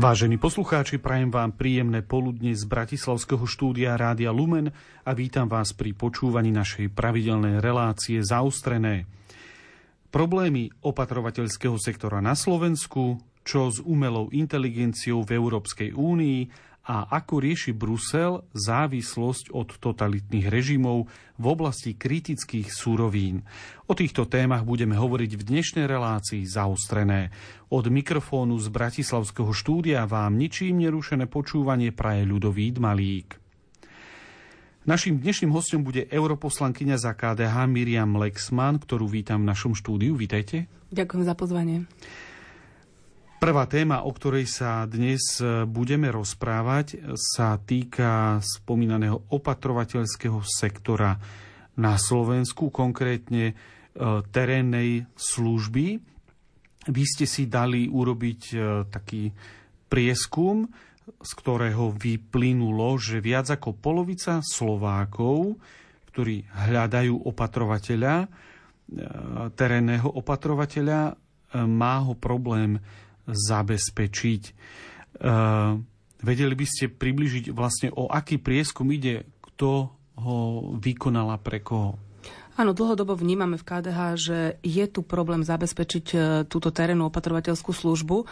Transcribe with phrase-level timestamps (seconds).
[0.00, 4.72] Vážení poslucháči, prajem vám príjemné poludne z Bratislavského štúdia Rádia Lumen
[5.04, 9.04] a vítam vás pri počúvaní našej pravidelnej relácie Zaustrené.
[10.08, 17.70] Problémy opatrovateľského sektora na Slovensku, čo s umelou inteligenciou v Európskej únii a ako rieši
[17.70, 21.06] Brusel závislosť od totalitných režimov
[21.38, 23.46] v oblasti kritických súrovín.
[23.86, 27.30] O týchto témach budeme hovoriť v dnešnej relácii zaostrené.
[27.70, 33.38] Od mikrofónu z Bratislavského štúdia vám ničím nerušené počúvanie praje ľudový Malík.
[34.82, 40.18] Naším dnešným hostom bude europoslankyňa za KDH Miriam Lexman, ktorú vítam v našom štúdiu.
[40.18, 40.66] Vítajte.
[40.90, 41.86] Ďakujem za pozvanie.
[43.40, 51.16] Prvá téma, o ktorej sa dnes e, budeme rozprávať, sa týka spomínaného opatrovateľského sektora
[51.72, 53.54] na Slovensku, konkrétne e,
[54.28, 55.86] terénnej služby.
[56.92, 58.56] Vy ste si dali urobiť e,
[58.92, 59.32] taký
[59.88, 60.68] prieskum,
[61.08, 65.56] z ktorého vyplynulo, že viac ako polovica Slovákov,
[66.12, 68.28] ktorí hľadajú opatrovateľa,
[69.56, 71.16] terénneho opatrovateľa,
[71.56, 72.76] má ho problém
[73.28, 74.42] zabezpečiť.
[75.20, 75.80] Uh,
[76.20, 80.36] vedeli by ste približiť vlastne o aký prieskum ide, kto ho
[80.76, 81.96] vykonala pre koho?
[82.60, 88.28] Áno, dlhodobo vnímame v KDH, že je tu problém zabezpečiť e, túto terénnu opatrovateľskú službu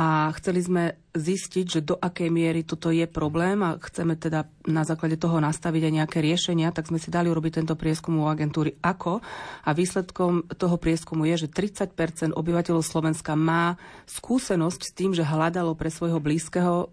[0.00, 0.84] a chceli sme
[1.16, 5.82] zistiť, že do akej miery toto je problém a chceme teda na základe toho nastaviť
[5.88, 9.24] aj nejaké riešenia, tak sme si dali urobiť tento prieskum u agentúry AKO
[9.64, 15.72] a výsledkom toho prieskumu je, že 30% obyvateľov Slovenska má skúsenosť s tým, že hľadalo
[15.72, 16.86] pre svojho blízkeho e,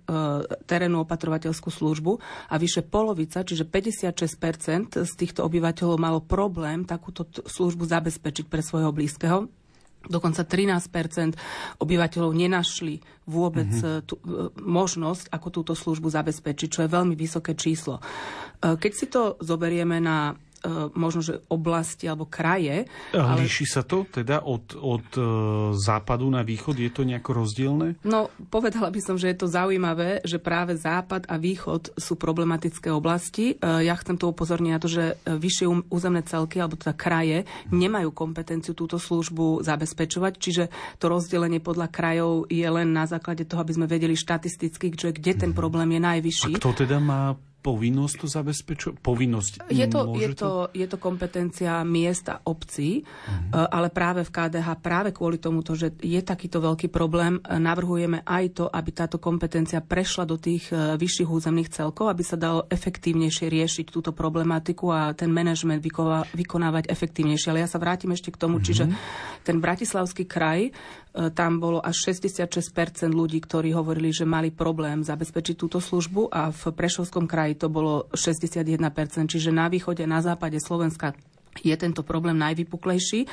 [0.63, 7.85] terénnu opatrovateľskú službu a vyše polovica, čiže 56% z týchto obyvateľov malo problém takúto službu
[7.85, 9.45] zabezpečiť pre svojho blízkeho.
[10.03, 14.03] Dokonca 13% obyvateľov nenašli vôbec mm-hmm.
[14.03, 18.03] tú, e, možnosť, ako túto službu zabezpečiť, čo je veľmi vysoké číslo.
[18.59, 20.35] E, keď si to zoberieme na
[20.96, 22.88] možno, že oblasti alebo kraje.
[23.12, 23.44] Ale...
[23.44, 25.22] Líši sa to teda od, od e,
[25.75, 26.79] západu na východ?
[26.79, 28.00] Je to nejako rozdielne?
[28.07, 32.88] No, povedala by som, že je to zaujímavé, že práve západ a východ sú problematické
[32.90, 33.59] oblasti.
[33.59, 38.16] E, ja chcem to upozorniť na to, že vyššie územné celky alebo teda kraje nemajú
[38.16, 40.63] kompetenciu túto službu zabezpečovať, čiže
[40.97, 45.31] to rozdelenie podľa krajov je len na základe toho, aby sme vedeli štatisticky, že kde
[45.35, 45.57] ten mhm.
[45.57, 46.52] problém je najvyšší.
[46.56, 48.96] A kto teda má povinnosť to zabezpečovať?
[49.00, 53.72] Povinnosť je to, je, to, je to kompetencia miesta obcí, uh-huh.
[53.72, 58.44] ale práve v KDH, práve kvôli tomuto, že je takýto veľký problém, eh, navrhujeme aj
[58.59, 63.47] to, aby táto kompetencia prešla do tých eh, vyšších územných celkov, aby sa dalo efektívnejšie
[63.47, 65.79] riešiť túto problematiku a ten manažment
[66.35, 67.47] vykonávať efektívnejšie.
[67.56, 68.68] Ale ja sa vrátim ešte k tomu, uh-huh.
[68.68, 68.91] čiže
[69.47, 70.75] ten Bratislavský kraj
[71.13, 76.63] tam bolo až 66% ľudí, ktorí hovorili, že mali problém zabezpečiť túto službu a v
[76.74, 78.81] Prešovskom kraji to bolo 61%
[79.29, 81.13] čiže na východe, na západe Slovenska
[81.62, 83.30] je tento problém najvypuklejší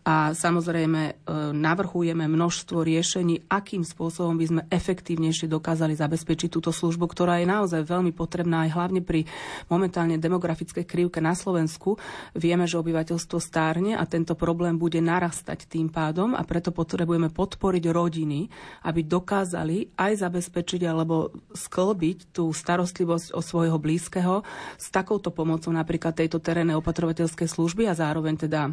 [0.00, 1.12] a samozrejme e,
[1.54, 7.84] navrhujeme množstvo riešení, akým spôsobom by sme efektívnejšie dokázali zabezpečiť túto službu, ktorá je naozaj
[7.84, 9.28] veľmi potrebná aj hlavne pri
[9.68, 12.00] momentálne demografickej krivke na Slovensku.
[12.32, 17.84] Vieme, že obyvateľstvo stárne a tento problém bude narastať tým pádom a preto potrebujeme podporiť
[17.92, 18.48] rodiny,
[18.88, 24.40] aby dokázali aj zabezpečiť alebo sklbiť tú starostlivosť o svojho blízkeho
[24.80, 28.72] s takouto pomocou napríklad tejto terénnej opatrovateľskej služby služby a zároveň teda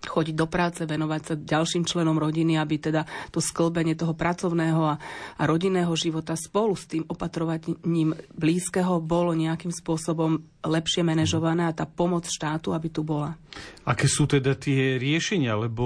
[0.00, 4.94] chodiť do práce, venovať sa ďalším členom rodiny, aby teda to sklbenie toho pracovného a,
[5.36, 11.84] a rodinného života spolu s tým opatrovaním blízkeho bolo nejakým spôsobom lepšie manažované a tá
[11.84, 13.36] pomoc štátu, aby tu bola.
[13.84, 15.52] Aké sú teda tie riešenia?
[15.58, 15.84] Lebo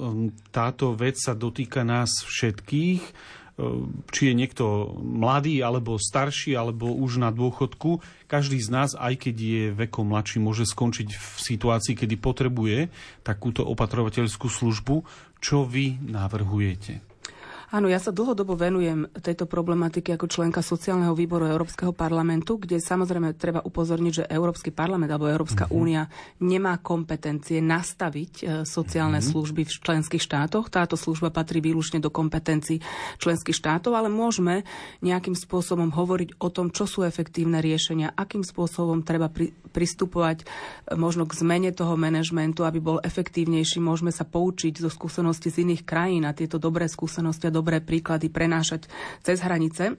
[0.00, 3.02] um, táto vec sa dotýka nás všetkých
[4.08, 9.36] či je niekto mladý, alebo starší, alebo už na dôchodku, každý z nás, aj keď
[9.36, 12.88] je vekom mladší, môže skončiť v situácii, kedy potrebuje
[13.20, 15.04] takúto opatrovateľskú službu.
[15.42, 17.11] Čo vy navrhujete?
[17.72, 23.32] Áno, ja sa dlhodobo venujem tejto problematike ako členka sociálneho výboru Európskeho parlamentu, kde samozrejme
[23.40, 25.80] treba upozorniť, že Európsky parlament alebo Európska uh-huh.
[25.80, 26.04] únia
[26.44, 29.32] nemá kompetencie nastaviť e, sociálne uh-huh.
[29.32, 30.68] služby v členských štátoch.
[30.68, 32.84] Táto služba patrí výlučne do kompetencií
[33.16, 34.68] členských štátov, ale môžeme
[35.00, 40.92] nejakým spôsobom hovoriť o tom, čo sú efektívne riešenia, akým spôsobom treba pri, pristupovať e,
[41.00, 43.80] možno k zmene toho manažmentu, aby bol efektívnejší.
[43.80, 48.26] Môžeme sa poučiť zo skúseností z iných krajín a tieto dobré skúsenosti a dobré príklady
[48.26, 48.90] prenášať
[49.22, 49.94] cez hranice.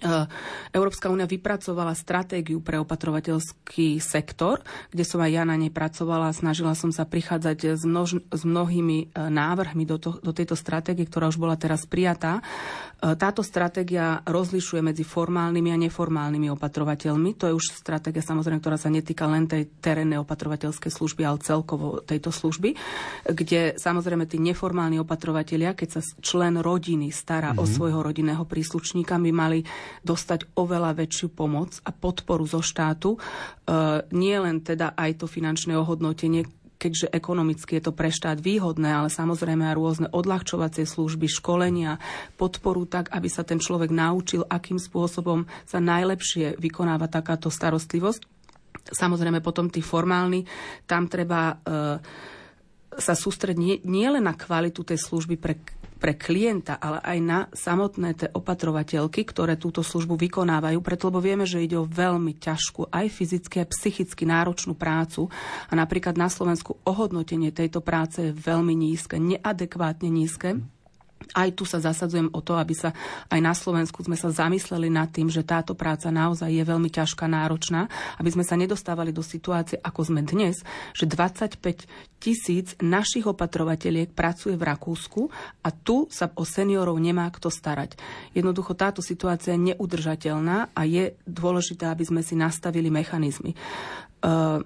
[0.00, 0.24] Eh,
[0.72, 6.32] Európska únia vypracovala stratégiu pre opatrovateľský sektor, kde som aj ja na nej pracovala.
[6.32, 11.04] Snažila som sa prichádzať s, množ, s mnohými eh, návrhmi do, to, do tejto stratégie,
[11.04, 12.40] ktorá už bola teraz prijatá.
[12.40, 17.36] Eh, táto stratégia rozlišuje medzi formálnymi a neformálnymi opatrovateľmi.
[17.36, 22.00] To je už stratégia samozrejme, ktorá sa netýka len tej terénnej opatrovateľskej služby, ale celkovo
[22.00, 22.72] tejto služby,
[23.28, 27.60] kde samozrejme tí neformálni opatrovatelia, keď sa člen rodiny stará mm-hmm.
[27.60, 27.72] o mhm.
[27.76, 29.60] svojho rodinného príslušníka, by mali
[30.02, 33.16] dostať oveľa väčšiu pomoc a podporu zo štátu.
[33.16, 33.18] E,
[34.14, 36.48] nie len teda aj to finančné ohodnotenie,
[36.80, 42.00] keďže ekonomicky je to pre štát výhodné, ale samozrejme aj rôzne odľahčovacie služby, školenia,
[42.40, 48.24] podporu tak, aby sa ten človek naučil, akým spôsobom sa najlepšie vykonáva takáto starostlivosť.
[48.96, 50.48] Samozrejme potom tí formálni,
[50.88, 51.54] tam treba e,
[52.96, 55.60] sa sústrediť nie, nie len na kvalitu tej služby pre
[56.00, 61.44] pre klienta, ale aj na samotné tie opatrovateľky, ktoré túto službu vykonávajú, preto lebo vieme,
[61.44, 65.28] že ide o veľmi ťažkú, aj fyzicky, aj psychicky náročnú prácu.
[65.68, 70.64] A napríklad na Slovensku ohodnotenie tejto práce je veľmi nízke, neadekvátne nízke
[71.34, 72.90] aj tu sa zasadzujem o to, aby sa
[73.28, 77.28] aj na Slovensku sme sa zamysleli nad tým, že táto práca naozaj je veľmi ťažká,
[77.30, 77.86] náročná,
[78.18, 80.64] aby sme sa nedostávali do situácie, ako sme dnes,
[80.96, 81.60] že 25
[82.20, 85.32] tisíc našich opatrovateľiek pracuje v Rakúsku
[85.64, 87.96] a tu sa o seniorov nemá kto starať.
[88.36, 93.56] Jednoducho táto situácia je neudržateľná a je dôležité, aby sme si nastavili mechanizmy.
[94.20, 94.60] Uh,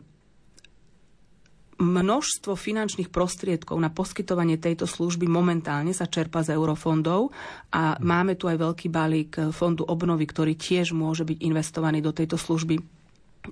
[1.78, 7.34] množstvo finančných prostriedkov na poskytovanie tejto služby momentálne sa čerpa z eurofondov
[7.74, 12.38] a máme tu aj veľký balík fondu obnovy, ktorý tiež môže byť investovaný do tejto
[12.38, 12.78] služby.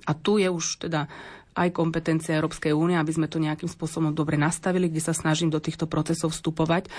[0.07, 1.05] A tu je už teda
[1.53, 5.61] aj kompetencia Európskej únie, aby sme to nejakým spôsobom dobre nastavili, kde sa snažím do
[5.61, 6.89] týchto procesov vstupovať.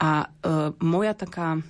[0.00, 0.26] A e,
[0.80, 1.60] moja taká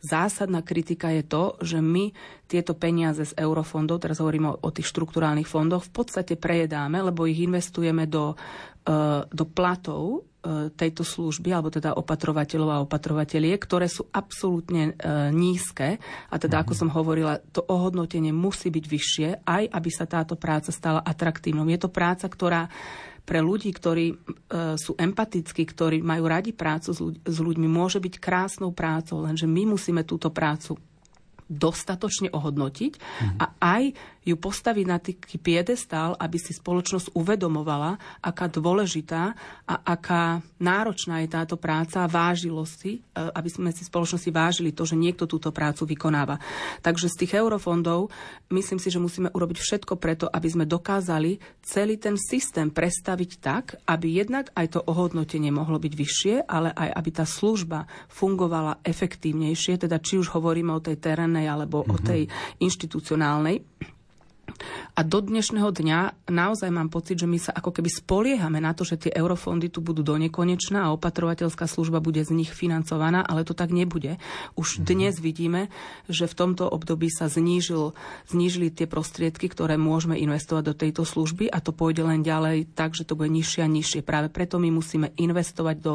[0.00, 2.12] zásadná kritika je to, že my
[2.50, 7.28] tieto peniaze z eurofondov, teraz hovorím o, o tých štruktúrálnych fondoch, v podstate prejedáme, lebo
[7.28, 13.86] ich investujeme do, uh, do platov uh, tejto služby, alebo teda opatrovateľov a opatrovateľie, ktoré
[13.86, 16.02] sú absolútne uh, nízke.
[16.32, 16.80] A teda, ako mhm.
[16.80, 21.68] som hovorila, to ohodnotenie musí byť vyššie, aj aby sa táto práca stala atraktívnou.
[21.70, 22.66] Je to práca, ktorá
[23.24, 24.16] pre ľudí, ktorí e,
[24.80, 29.46] sú empatickí, ktorí majú radi prácu s, ľuď- s ľuďmi, môže byť krásnou prácou, lenže
[29.46, 30.76] my musíme túto prácu
[31.50, 32.92] dostatočne ohodnotiť
[33.42, 33.82] a aj
[34.20, 39.32] ju postaviť na taký piedestál, aby si spoločnosť uvedomovala, aká dôležitá
[39.64, 44.76] a aká náročná je táto práca a vážilo si, e, aby sme si spoločnosti vážili
[44.76, 46.36] to, že niekto túto prácu vykonáva.
[46.84, 48.12] Takže z tých eurofondov
[48.52, 53.80] myslím si, že musíme urobiť všetko preto, aby sme dokázali celý ten systém prestaviť tak,
[53.88, 59.80] aby jednak aj to ohodnotenie mohlo byť vyššie, ale aj aby tá služba fungovala efektívnejšie,
[59.80, 61.94] teda či už hovoríme o tej terénnej alebo mm-hmm.
[61.94, 62.04] o mhm.
[62.04, 62.22] tej
[62.60, 63.56] inštitucionálnej.
[64.94, 68.84] A do dnešného dňa naozaj mám pocit, že my sa ako keby spoliehame na to,
[68.84, 73.46] že tie eurofondy tu budú do nekonečná a opatrovateľská služba bude z nich financovaná, ale
[73.46, 74.20] to tak nebude.
[74.58, 74.86] Už mm-hmm.
[74.86, 75.72] dnes vidíme,
[76.10, 77.96] že v tomto období sa znížil,
[78.28, 82.92] znížili tie prostriedky, ktoré môžeme investovať do tejto služby a to pôjde len ďalej tak,
[82.92, 84.00] že to bude nižšie a nižšie.
[84.04, 85.92] Práve preto my musíme investovať do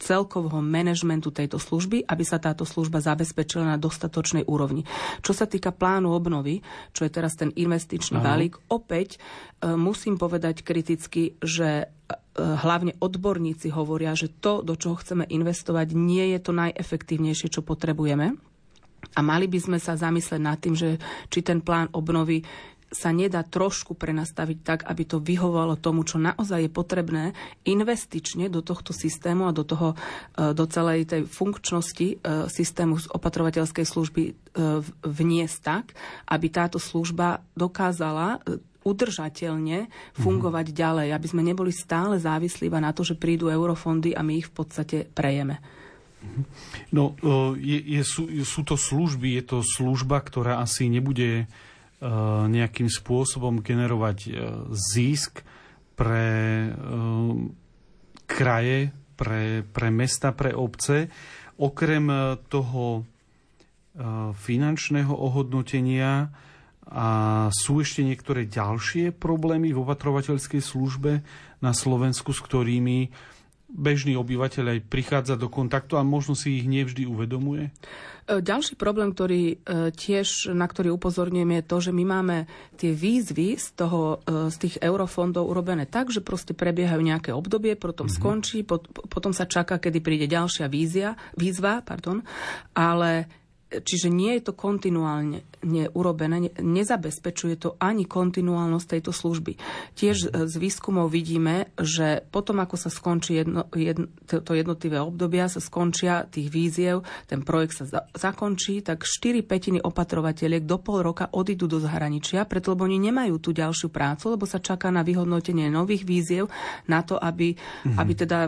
[0.00, 4.88] celkového manažmentu tejto služby, aby sa táto služba zabezpečila na dostatočnej úrovni.
[5.20, 6.64] Čo sa týka plánu obnovy,
[6.96, 8.24] čo je teraz ten investičný Aha.
[8.24, 9.20] balík, opäť
[9.60, 11.86] e, musím povedať kriticky, že e,
[12.40, 18.34] hlavne odborníci hovoria, že to, do čoho chceme investovať, nie je to najefektívnejšie, čo potrebujeme.
[19.16, 21.00] A mali by sme sa zamyslieť nad tým, že
[21.32, 22.44] či ten plán obnovy
[22.90, 27.24] sa nedá trošku prenastaviť tak, aby to vyhovalo tomu, čo naozaj je potrebné
[27.62, 29.94] investične do tohto systému a do, toho,
[30.34, 32.16] e, do celej tej funkčnosti e,
[32.50, 34.32] systému opatrovateľskej služby e,
[35.06, 35.84] vniesť tak,
[36.26, 38.42] aby táto služba dokázala
[38.82, 39.86] udržateľne
[40.18, 40.82] fungovať mm-hmm.
[40.82, 44.54] ďalej, aby sme neboli stále závislí na to, že prídu eurofondy a my ich v
[44.56, 45.62] podstate prejeme.
[46.20, 46.42] Mhm.
[46.92, 47.16] No,
[47.56, 51.48] je, je, sú, sú to služby, je to služba, ktorá asi nebude
[52.48, 54.32] nejakým spôsobom generovať eh,
[54.72, 55.44] zisk
[55.94, 56.28] pre
[56.66, 56.74] eh,
[58.24, 58.78] kraje,
[59.20, 61.12] pre, pre mesta, pre obce.
[61.60, 62.08] Okrem
[62.48, 63.04] toho
[64.32, 66.32] finančného ohodnotenia
[66.88, 67.08] a
[67.52, 71.20] sú ešte niektoré ďalšie problémy v opatrovateľskej službe
[71.60, 73.12] na Slovensku, s ktorými
[73.70, 77.70] bežný obyvateľ aj prichádza do kontaktu a možno si ich nevždy uvedomuje?
[78.30, 79.56] E, ďalší problém, ktorý e,
[79.90, 82.36] tiež, na ktorý upozorňujeme, je to, že my máme
[82.78, 87.74] tie výzvy z, toho, e, z tých eurofondov urobené tak, že proste prebiehajú nejaké obdobie,
[87.74, 88.22] potom mm-hmm.
[88.22, 92.22] skončí, pot, potom sa čaká, kedy príde ďalšia vízia, výzva, pardon,
[92.76, 93.39] ale
[93.70, 95.46] čiže nie je to kontinuálne
[95.94, 99.54] urobené, nezabezpečuje to ani kontinuálnosť tejto služby.
[99.94, 105.62] Tiež z výskumov vidíme, že potom, ako sa skončí jedno, jedno, to jednotlivé obdobia, sa
[105.62, 111.30] skončia tých víziev, ten projekt sa za, zakončí, tak 4 petiny opatrovateľiek do pol roka
[111.30, 115.68] odídu do zahraničia, preto lebo oni nemajú tú ďalšiu prácu, lebo sa čaká na vyhodnotenie
[115.68, 116.48] nových víziev,
[116.88, 117.98] na to, aby, mm-hmm.
[118.00, 118.38] aby teda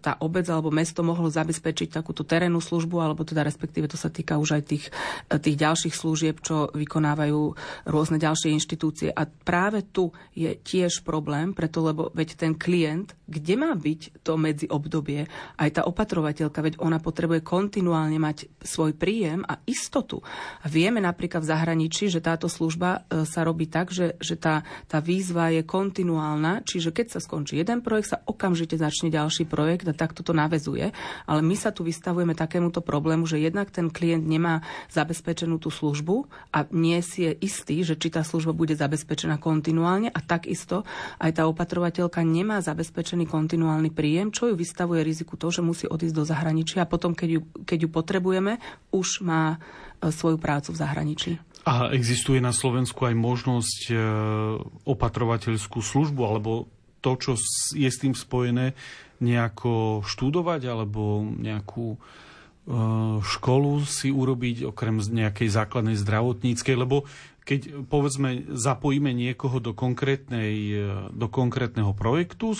[0.00, 4.40] tá obec alebo mesto mohlo zabezpečiť takúto terénnu službu, alebo teda respektíve to sa týka
[4.40, 4.84] už aj tých,
[5.28, 7.40] tých ďalších služieb, čo vykonávajú
[7.88, 9.12] rôzne ďalšie inštitúcie.
[9.12, 14.40] A práve tu je tiež problém, preto lebo veď ten klient, kde má byť to
[14.40, 15.28] medzi obdobie,
[15.60, 20.20] aj tá opatrovateľka, veď ona potrebuje kontinuálne mať svoj príjem a istotu.
[20.60, 24.64] A vieme napríklad v zahraničí, že táto služba e, sa robí tak, že, že tá,
[24.88, 29.73] tá výzva je kontinuálna, čiže keď sa skončí jeden projekt, sa okamžite začne ďalší projekt
[29.74, 30.94] projekt a takto to navezuje.
[31.26, 34.62] Ale my sa tu vystavujeme takémuto problému, že jednak ten klient nemá
[34.94, 40.14] zabezpečenú tú službu a nie si je istý, že či tá služba bude zabezpečená kontinuálne
[40.14, 40.86] a takisto
[41.18, 46.14] aj tá opatrovateľka nemá zabezpečený kontinuálny príjem, čo ju vystavuje riziku to, že musí odísť
[46.14, 48.62] do zahraničia a potom, keď ju, keď ju potrebujeme,
[48.94, 49.58] už má
[49.98, 51.32] e, svoju prácu v zahraničí.
[51.64, 53.94] A existuje na Slovensku aj možnosť e,
[54.84, 56.68] opatrovateľskú službu alebo
[57.04, 57.32] to, čo
[57.76, 58.72] je s tým spojené,
[59.22, 61.98] nejako študovať alebo nejakú e,
[63.22, 67.06] školu si urobiť okrem nejakej základnej zdravotníckej, lebo
[67.44, 70.78] keď povedzme zapojíme niekoho do, konkrétnej, e,
[71.12, 72.58] do konkrétneho projektu,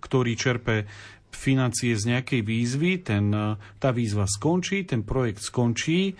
[0.00, 0.86] ktorý čerpe
[1.30, 6.14] financie z nejakej výzvy, ten, e, tá výzva skončí, ten projekt skončí,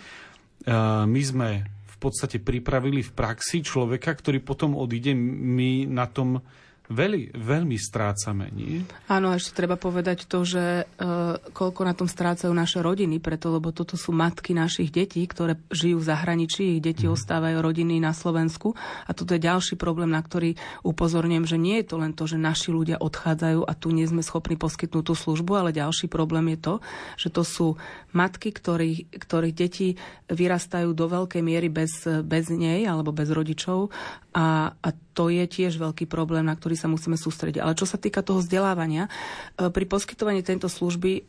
[1.09, 6.45] my sme v podstate pripravili v praxi človeka, ktorý potom odíde, my na tom
[6.91, 8.83] veľmi, veľmi strácame, nie?
[9.07, 13.71] Áno, ešte treba povedať to, že uh, koľko na tom strácajú naše rodiny, preto lebo
[13.71, 17.15] toto sú matky našich detí, ktoré žijú v zahraničí, ich deti mm.
[17.15, 18.75] ostávajú rodiny na Slovensku
[19.07, 22.37] a toto je ďalší problém, na ktorý upozorňujem, že nie je to len to, že
[22.37, 26.59] naši ľudia odchádzajú a tu nie sme schopní poskytnúť tú službu, ale ďalší problém je
[26.59, 26.75] to,
[27.15, 27.67] že to sú
[28.11, 29.95] matky, ktorých, ktorých deti
[30.27, 33.95] vyrastajú do veľkej miery bez, bez nej alebo bez rodičov
[34.31, 37.61] a, a to je tiež veľký problém, na ktorý sa musíme sústrediť.
[37.61, 41.23] Ale čo sa týka toho vzdelávania, e, pri poskytovaní tejto služby e,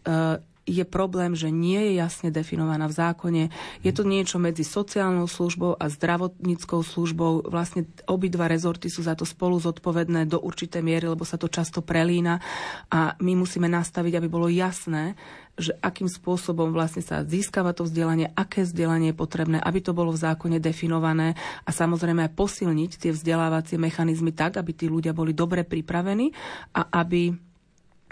[0.71, 3.43] je problém, že nie je jasne definovaná v zákone.
[3.83, 7.51] Je to niečo medzi sociálnou službou a zdravotníckou službou.
[7.51, 11.83] Vlastne obidva rezorty sú za to spolu zodpovedné do určitej miery, lebo sa to často
[11.83, 12.39] prelína.
[12.87, 15.19] A my musíme nastaviť, aby bolo jasné,
[15.59, 20.15] že akým spôsobom vlastne sa získava to vzdelanie, aké vzdelanie je potrebné, aby to bolo
[20.15, 21.35] v zákone definované
[21.67, 26.31] a samozrejme aj posilniť tie vzdelávacie mechanizmy tak, aby tí ľudia boli dobre pripravení
[26.71, 27.35] a aby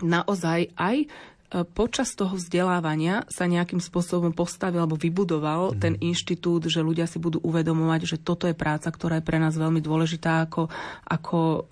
[0.04, 0.96] naozaj aj
[1.74, 5.78] počas toho vzdelávania sa nejakým spôsobom postavil alebo vybudoval mm.
[5.82, 9.58] ten inštitút, že ľudia si budú uvedomovať, že toto je práca, ktorá je pre nás
[9.58, 10.70] veľmi dôležitá ako,
[11.10, 11.66] ako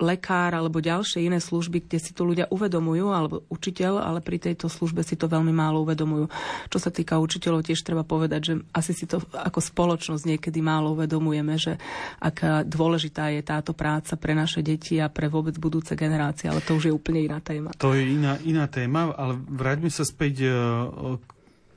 [0.00, 4.66] lekár alebo ďalšie iné služby, kde si to ľudia uvedomujú, alebo učiteľ, ale pri tejto
[4.66, 6.26] službe si to veľmi málo uvedomujú.
[6.72, 10.96] Čo sa týka učiteľov, tiež treba povedať, že asi si to ako spoločnosť niekedy málo
[10.96, 11.76] uvedomujeme, že
[12.18, 16.80] aká dôležitá je táto práca pre naše deti a pre vôbec budúce generácie, ale to
[16.80, 17.70] už je úplne iná téma.
[17.78, 20.50] To je iná, iná téma, ale vráťme sa späť e,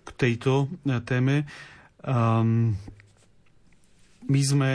[0.04, 1.44] k tejto e, téme.
[2.04, 2.76] Um,
[4.28, 4.72] my sme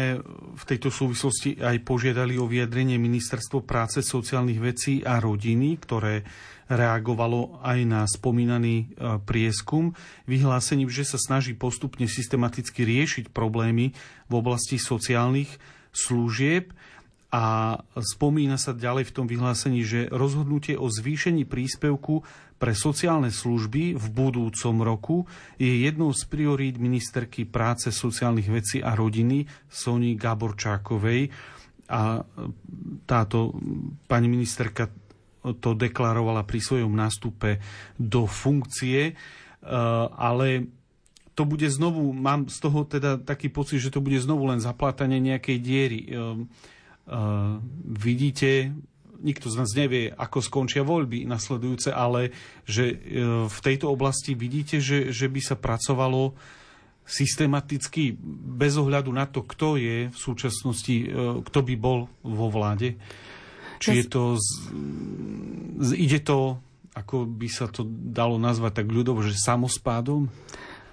[0.59, 6.27] v tejto súvislosti aj požiadali o vyjadrenie Ministerstvo práce, sociálnych vecí a rodiny, ktoré
[6.69, 8.87] reagovalo aj na spomínaný e,
[9.25, 9.97] prieskum,
[10.29, 13.97] vyhlásením, že sa snaží postupne systematicky riešiť problémy
[14.29, 15.49] v oblasti sociálnych
[15.97, 16.77] služieb
[17.29, 22.25] a spomína sa ďalej v tom vyhlásení, že rozhodnutie o zvýšení príspevku
[22.57, 25.17] pre sociálne služby v budúcom roku
[25.61, 31.31] je jednou z priorít ministerky práce, sociálnych vecí a rodiny Soni Gaborčákovej.
[31.89, 32.25] A
[33.05, 33.55] táto
[34.09, 34.89] pani ministerka
[35.63, 37.61] to deklarovala pri svojom nástupe
[37.97, 39.15] do funkcie, e,
[40.17, 40.69] ale
[41.33, 45.23] to bude znovu, mám z toho teda taký pocit, že to bude znovu len zaplatanie
[45.23, 46.09] nejakej diery e,
[47.09, 48.77] Uh, vidíte,
[49.25, 52.37] nikto z nás nevie, ako skončia voľby nasledujúce, ale
[52.69, 52.97] že uh,
[53.49, 56.37] v tejto oblasti vidíte, že, že by sa pracovalo
[57.09, 58.13] systematicky
[58.61, 63.01] bez ohľadu na to, kto je v súčasnosti, uh, kto by bol vo vláde.
[63.81, 64.49] Či je to, z,
[65.81, 66.61] z, ide to,
[66.93, 70.29] ako by sa to dalo nazvať tak ľudovo, že samospádom?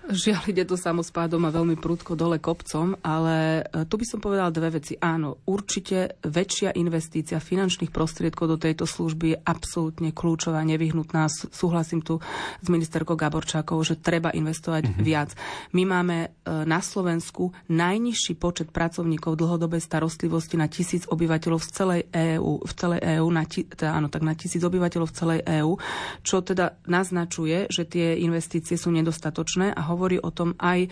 [0.05, 4.53] Žiaľ, ide to samospádom a veľmi prudko dole kopcom, ale e, tu by som povedala
[4.53, 4.93] dve veci.
[5.01, 11.25] Áno, určite väčšia investícia finančných prostriedkov do tejto služby je absolútne kľúčová, nevyhnutná.
[11.49, 12.21] Súhlasím tu
[12.61, 15.01] s ministerkou Gaborčákou, že treba investovať mm-hmm.
[15.01, 15.33] viac.
[15.73, 16.27] My máme e,
[16.69, 23.01] na Slovensku najnižší počet pracovníkov dlhodobej starostlivosti na tisíc obyvateľov v celej EÚ, v celej
[23.01, 25.81] EÚ, na, teda, áno, tak na tisíc obyvateľov v celej EÚ,
[26.21, 30.89] čo teda naznačuje, že tie investície sú nedostatočné a hovorí o tom aj e,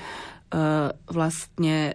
[1.12, 1.94] vlastne e,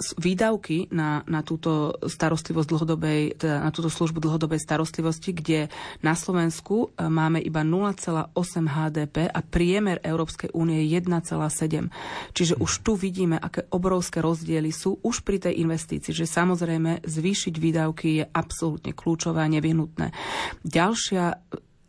[0.00, 5.60] výdavky na, na túto starostlivosť dlhodobej, teda na túto službu dlhodobej starostlivosti, kde
[6.00, 8.32] na Slovensku e, máme iba 0,8
[8.64, 11.92] HDP a priemer Európskej únie je 1,7.
[12.32, 17.54] Čiže už tu vidíme, aké obrovské rozdiely sú už pri tej investícii, že samozrejme zvýšiť
[17.60, 20.16] výdavky je absolútne kľúčové a nevyhnutné.
[20.64, 21.36] Ďalšia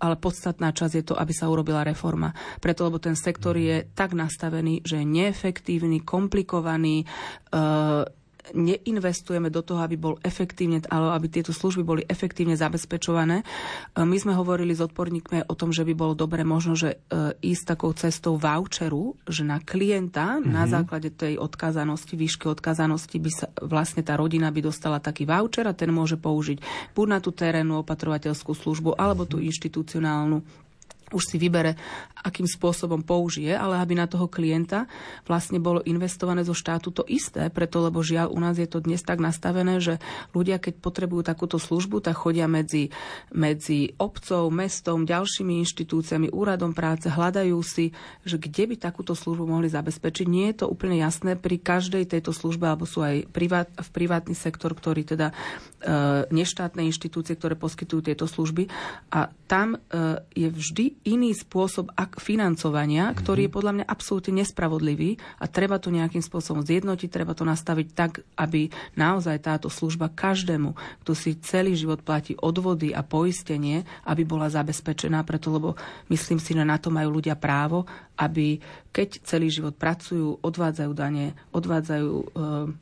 [0.02, 2.34] ale podstatná časť je to, aby sa urobila reforma.
[2.58, 7.08] Preto, lebo ten sektor je tak nastavený, že je neefektívny, komplikovaný, e,
[8.52, 13.42] neinvestujeme do toho, aby bol efektívne, ale aby tieto služby boli efektívne zabezpečované.
[13.42, 13.46] E,
[14.02, 17.78] my sme hovorili s odporníkmi o tom, že by bolo dobre možno, že e, ísť
[17.78, 20.52] takou cestou voucheru, že na klienta mm-hmm.
[20.52, 25.70] na základe tej odkazanosti, výšky odkazanosti by sa vlastne tá rodina by dostala taký voucher
[25.70, 30.42] a ten môže použiť buď na tú terénnu opatrovateľskú službu alebo tú inštitucionálnu
[31.12, 31.76] už si vybere,
[32.22, 34.88] akým spôsobom použije, ale aby na toho klienta
[35.28, 39.02] vlastne bolo investované zo štátu to isté, preto lebo žiaľ u nás je to dnes
[39.04, 40.00] tak nastavené, že
[40.32, 42.94] ľudia, keď potrebujú takúto službu, tak chodia medzi,
[43.34, 47.92] medzi obcov, mestom, ďalšími inštitúciami, úradom práce, hľadajú si,
[48.24, 50.26] že kde by takúto službu mohli zabezpečiť.
[50.30, 54.34] Nie je to úplne jasné pri každej tejto službe, alebo sú aj privát, v privátny
[54.38, 55.36] sektor, ktorý teda e,
[56.30, 58.70] neštátne inštitúcie, ktoré poskytujú tieto služby.
[59.12, 59.78] A tam e,
[60.32, 61.90] je vždy iný spôsob
[62.22, 67.42] financovania, ktorý je podľa mňa absolútne nespravodlivý a treba to nejakým spôsobom zjednotiť, treba to
[67.42, 73.82] nastaviť tak, aby naozaj táto služba každému, kto si celý život platí odvody a poistenie,
[74.06, 75.74] aby bola zabezpečená, preto lebo
[76.14, 77.90] myslím si, že na to majú ľudia právo,
[78.22, 78.62] aby
[78.94, 82.26] keď celý život pracujú, odvádzajú dane, odvádzajú e,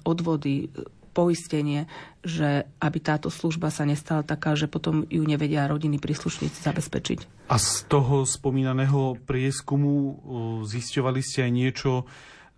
[0.04, 0.68] odvody,
[1.12, 1.90] poistenie,
[2.22, 7.50] že aby táto služba sa nestala taká, že potom ju nevedia rodiny príslušníci zabezpečiť.
[7.50, 10.20] A z toho spomínaného prieskumu
[10.68, 11.92] zisťovali ste aj niečo,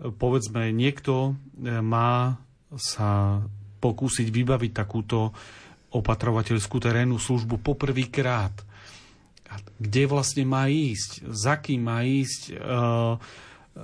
[0.01, 2.41] povedzme, niekto e, má
[2.73, 3.41] sa
[3.81, 5.35] pokúsiť vybaviť takúto
[5.91, 8.55] opatrovateľskú terénnu službu poprvýkrát.
[9.77, 11.27] Kde vlastne má ísť?
[11.27, 12.41] Za kým má ísť?
[12.49, 12.53] E,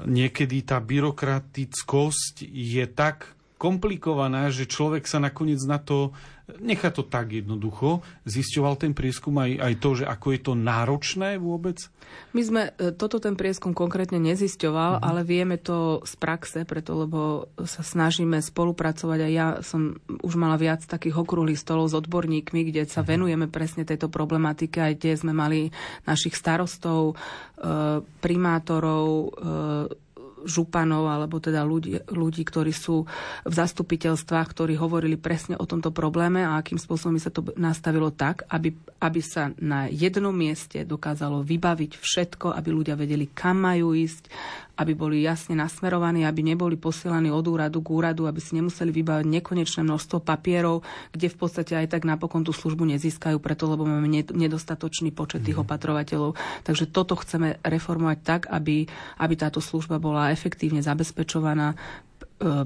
[0.08, 6.14] niekedy tá byrokratickosť je tak komplikovaná, že človek sa nakoniec na to,
[6.62, 11.30] nechá to tak jednoducho, zisťoval ten prieskum aj, aj to, že ako je to náročné
[11.42, 11.92] vôbec?
[12.32, 15.04] My sme e, toto ten prieskum konkrétne nezisťoval, uh-huh.
[15.04, 20.56] ale vieme to z praxe, preto lebo sa snažíme spolupracovať a ja som už mala
[20.56, 23.12] viac takých okrúhlych stolov s odborníkmi, kde sa uh-huh.
[23.12, 25.76] venujeme presne tejto problematike, aj kde sme mali
[26.08, 27.20] našich starostov,
[27.60, 30.07] e, primátorov, e,
[30.48, 33.04] županov alebo teda ľudí, ľudí, ktorí sú
[33.44, 38.48] v zastupiteľstvách, ktorí hovorili presne o tomto probléme a akým spôsobom sa to nastavilo tak,
[38.48, 38.72] aby,
[39.04, 44.32] aby sa na jednom mieste dokázalo vybaviť všetko, aby ľudia vedeli, kam majú ísť,
[44.78, 49.26] aby boli jasne nasmerovaní, aby neboli posielaní od úradu k úradu, aby si nemuseli vybávať
[49.26, 54.08] nekonečné množstvo papierov, kde v podstate aj tak napokon tú službu nezískajú, preto lebo máme
[54.32, 55.66] nedostatočný počet tých mhm.
[55.66, 56.38] opatrovateľov.
[56.64, 58.86] Takže toto chceme reformovať tak, aby,
[59.18, 61.74] aby táto služba bola efektívne zabezpečovaná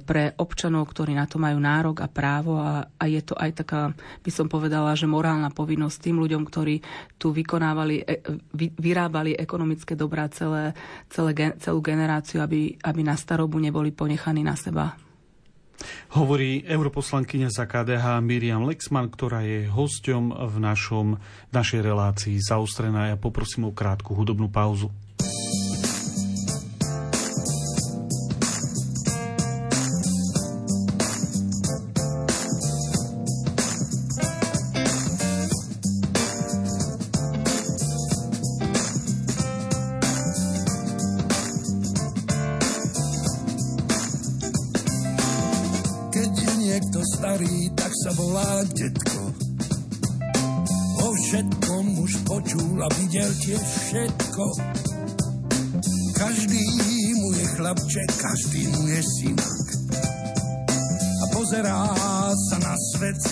[0.03, 3.95] pre občanov, ktorí na to majú nárok a právo a, a je to aj taká,
[4.19, 6.83] by som povedala, že morálna povinnosť tým ľuďom, ktorí
[7.15, 8.19] tu vykonávali, e,
[8.51, 10.75] vy, vyrábali ekonomické dobrá celé,
[11.07, 11.31] celé,
[11.63, 14.99] celú generáciu, aby, aby na starobu neboli ponechaní na seba.
[16.13, 21.07] Hovorí europoslankyňa za KDH Miriam Lexman, ktorá je hosťom v našom,
[21.55, 23.09] našej relácii zaostrená.
[23.09, 24.91] Ja poprosím o krátku hudobnú pauzu.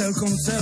[0.09, 0.58] al concepto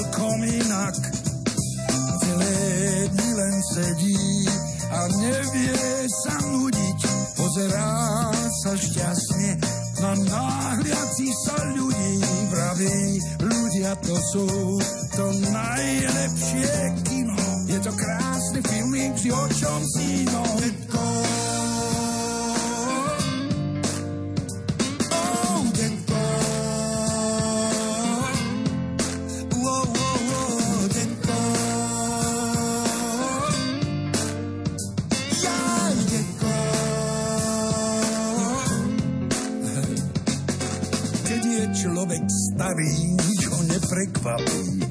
[42.58, 44.82] starý, nič ho neprekvapí.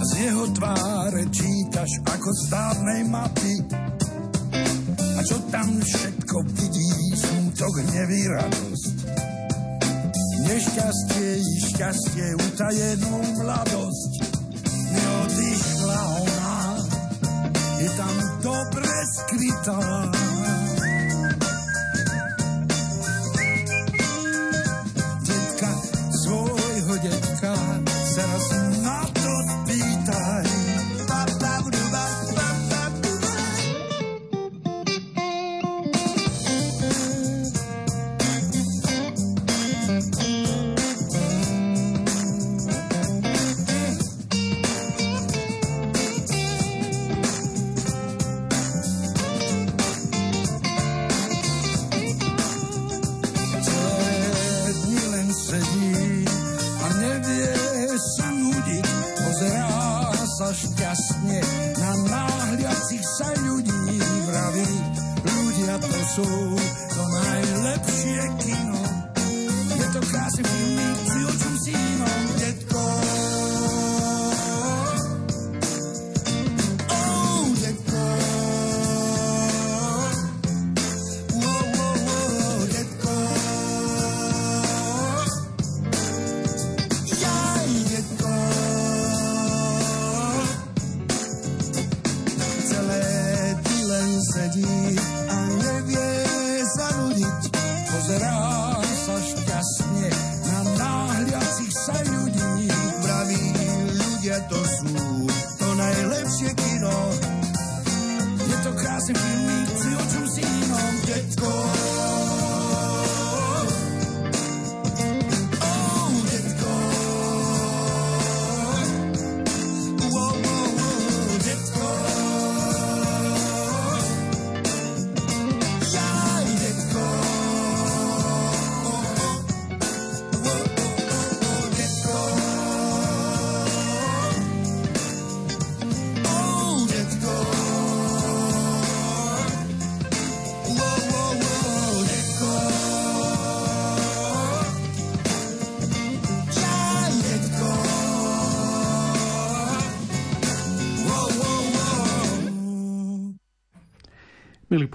[0.00, 3.54] Z jeho tváre čítaš ako z dávnej mapy.
[4.94, 8.94] A čo tam všetko vidí, smutok, hnevý, radosť.
[10.46, 14.12] Nešťastie i šťastie, utajenú mladosť.
[14.94, 16.56] Neodišla ona,
[17.82, 20.19] je tam dobre skrytá.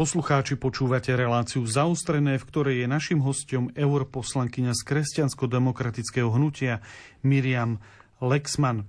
[0.06, 6.86] Poslucháči, počúvate reláciu Zaustrené, v ktorej je našim hostom europoslankyňa z kresťansko-demokratického hnutia
[7.26, 7.82] Miriam
[8.22, 8.86] Lexman.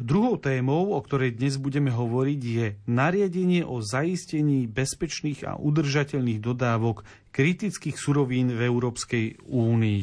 [0.00, 7.04] Druhou témou, o ktorej dnes budeme hovoriť, je nariadenie o zaistení bezpečných a udržateľných dodávok
[7.28, 10.02] kritických surovín v Európskej únii.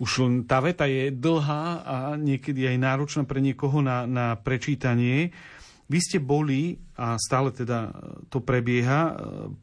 [0.00, 5.36] Už tá veta je dlhá a niekedy aj náročná pre niekoho na, na prečítanie.
[5.90, 7.92] Vy ste boli, a stále teda
[8.30, 9.14] to prebieha, e,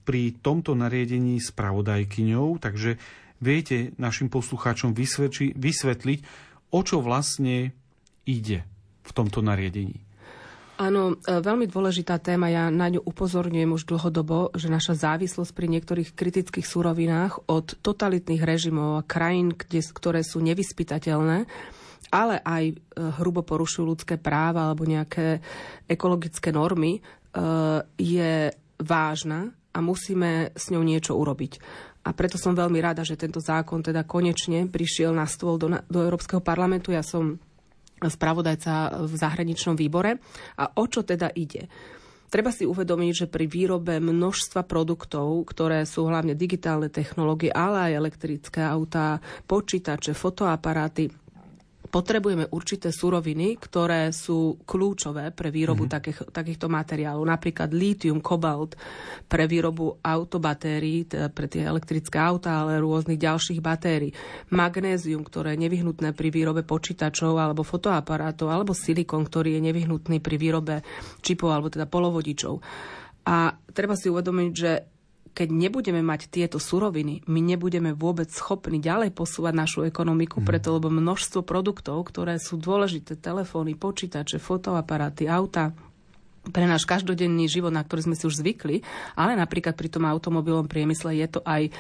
[0.04, 3.00] pri tomto nariadení spravodajkyňou, takže
[3.40, 4.92] viete našim poslucháčom
[5.56, 6.20] vysvetliť,
[6.70, 7.74] o čo vlastne
[8.28, 8.68] ide
[9.02, 10.10] v tomto nariadení.
[10.80, 12.48] Áno, e, veľmi dôležitá téma.
[12.48, 18.40] Ja na ňu upozorňujem už dlhodobo, že naša závislosť pri niektorých kritických surovinách od totalitných
[18.40, 21.52] režimov a krajín, kde, ktoré sú nevyspytateľné,
[22.10, 22.76] ale aj e,
[23.20, 25.44] hrubo porušujú ľudské práva alebo nejaké
[25.86, 27.02] ekologické normy, e,
[28.00, 31.60] je vážna a musíme s ňou niečo urobiť.
[32.08, 36.00] A preto som veľmi rada, že tento zákon teda konečne prišiel na stôl do, do
[36.02, 36.90] Európskeho parlamentu.
[36.96, 37.38] Ja som
[38.00, 40.24] spravodajca v zahraničnom výbore.
[40.56, 41.68] A o čo teda ide?
[42.30, 47.98] Treba si uvedomiť, že pri výrobe množstva produktov, ktoré sú hlavne digitálne technológie, ale aj
[48.06, 49.18] elektrické autá,
[49.50, 51.10] počítače, fotoaparáty,
[51.90, 55.98] potrebujeme určité suroviny, ktoré sú kľúčové pre výrobu mm-hmm.
[55.98, 57.26] takých, takýchto materiálov.
[57.26, 58.78] Napríklad lítium, kobalt
[59.26, 64.14] pre výrobu autobatérií, teda pre tie elektrické autá, ale rôznych ďalších batérií.
[64.54, 70.36] Magnézium, ktoré je nevyhnutné pri výrobe počítačov alebo fotoaparátov, alebo silikon, ktorý je nevyhnutný pri
[70.38, 70.86] výrobe
[71.26, 72.62] čipov alebo teda polovodičov.
[73.26, 74.72] A treba si uvedomiť, že
[75.40, 80.46] keď nebudeme mať tieto suroviny, my nebudeme vôbec schopní ďalej posúvať našu ekonomiku, mm.
[80.46, 85.72] preto lebo množstvo produktov, ktoré sú dôležité, telefóny, počítače, fotoaparáty, auta,
[86.52, 88.84] pre náš každodenný život, na ktorý sme si už zvykli,
[89.16, 91.72] ale napríklad pri tom automobilom priemysle je to aj e,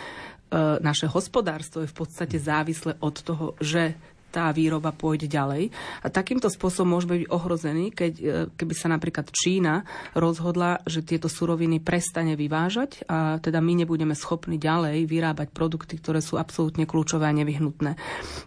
[0.79, 3.97] naše hospodárstvo je v podstate závislé od toho, že
[4.29, 5.73] tá výroba pôjde ďalej.
[6.05, 11.25] A takýmto spôsobom môžeme byť ohrození, keď, e, keby sa napríklad Čína rozhodla, že tieto
[11.25, 17.25] suroviny prestane vyvážať a teda my nebudeme schopní ďalej vyrábať produkty, ktoré sú absolútne kľúčové
[17.25, 17.97] a nevyhnutné.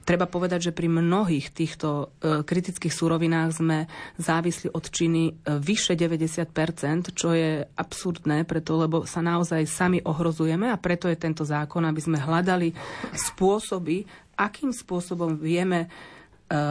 [0.06, 3.78] Treba povedať, že pri mnohých týchto e, kritických surovinách sme
[4.16, 10.70] závisli od Číny e, vyše 90%, čo je absurdné, preto lebo sa naozaj sami ohrozujeme
[10.70, 12.72] a preto je tento zákon, aby sme hľadali
[13.12, 15.88] spôsoby, akým spôsobom vieme e,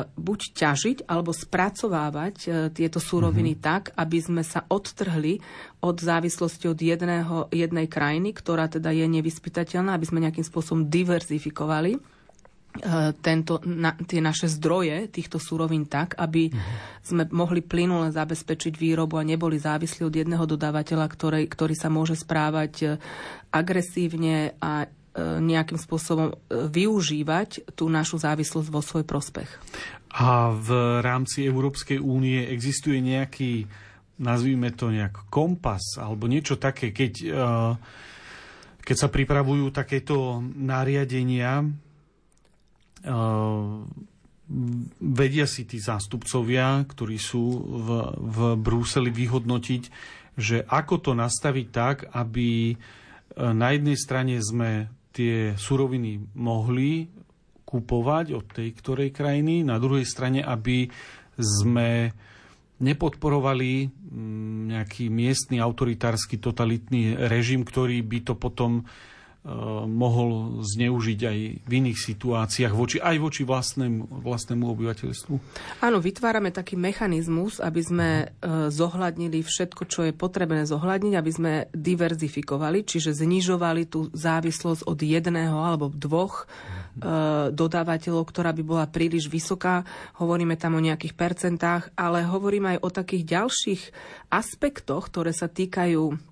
[0.06, 3.66] buď ťažiť alebo spracovávať e, tieto súroviny mm-hmm.
[3.66, 5.40] tak, aby sme sa odtrhli
[5.82, 11.98] od závislosti od jedného, jednej krajiny, ktorá teda je nevyspytateľná, aby sme nejakým spôsobom diverzifikovali
[11.98, 12.00] e,
[13.22, 17.06] tento, na, tie naše zdroje týchto súrovín tak, aby mm-hmm.
[17.06, 22.18] sme mohli plynule zabezpečiť výrobu a neboli závislí od jedného dodávateľa, ktorý, ktorý sa môže
[22.18, 22.98] správať
[23.52, 24.88] agresívne a
[25.20, 26.36] nejakým spôsobom e,
[26.72, 29.50] využívať tú našu závislosť vo svoj prospech.
[30.16, 30.70] A v
[31.04, 33.68] rámci Európskej únie existuje nejaký,
[34.24, 37.30] nazvime to nejak kompas, alebo niečo také, keď, e,
[38.80, 41.68] keď sa pripravujú takéto nariadenia,
[45.02, 49.84] vedia si tí zástupcovia, ktorí sú v, v Brúseli, vyhodnotiť,
[50.38, 52.78] že ako to nastaviť tak, aby
[53.42, 57.08] na jednej strane sme tie suroviny mohli
[57.64, 60.92] kupovať od tej ktorej krajiny, na druhej strane, aby
[61.40, 62.12] sme
[62.82, 68.84] nepodporovali mm, nejaký miestny autoritársky totalitný režim, ktorý by to potom
[69.90, 75.34] mohol zneužiť aj v iných situáciách, voči, aj voči vlastnému, vlastnému obyvateľstvu?
[75.82, 81.54] Áno, vytvárame taký mechanizmus, aby sme uh, zohľadnili všetko, čo je potrebné zohľadniť, aby sme
[81.74, 89.26] diverzifikovali, čiže znižovali tú závislosť od jedného alebo dvoch uh, dodávateľov, ktorá by bola príliš
[89.26, 89.90] vysoká.
[90.22, 93.82] Hovoríme tam o nejakých percentách, ale hovoríme aj o takých ďalších
[94.30, 96.30] aspektoch, ktoré sa týkajú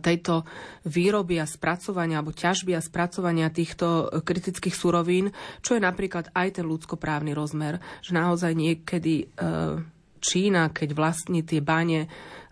[0.00, 0.44] tejto
[0.86, 5.30] výroby a spracovania alebo ťažby a spracovania týchto kritických surovín,
[5.62, 9.26] čo je napríklad aj ten ľudskoprávny rozmer, že naozaj niekedy e,
[10.20, 12.04] Čína, keď vlastní tie bane,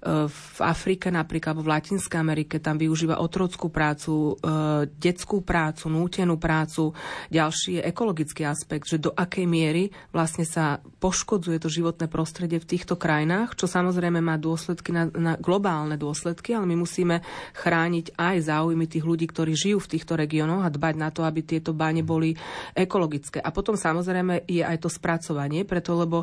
[0.06, 6.38] v Afrike napríklad, alebo v Latinskej Amerike, tam využíva otrockú prácu, e, detskú prácu, nútenú
[6.38, 6.94] prácu.
[7.34, 12.70] Ďalší je ekologický aspekt, že do akej miery vlastne sa poškodzuje to životné prostredie v
[12.78, 17.18] týchto krajinách, čo samozrejme má dôsledky na, na globálne dôsledky, ale my musíme
[17.58, 21.42] chrániť aj záujmy tých ľudí, ktorí žijú v týchto regiónoch a dbať na to, aby
[21.42, 22.38] tieto báne boli
[22.70, 23.42] ekologické.
[23.42, 26.22] A potom samozrejme je aj to spracovanie, preto lebo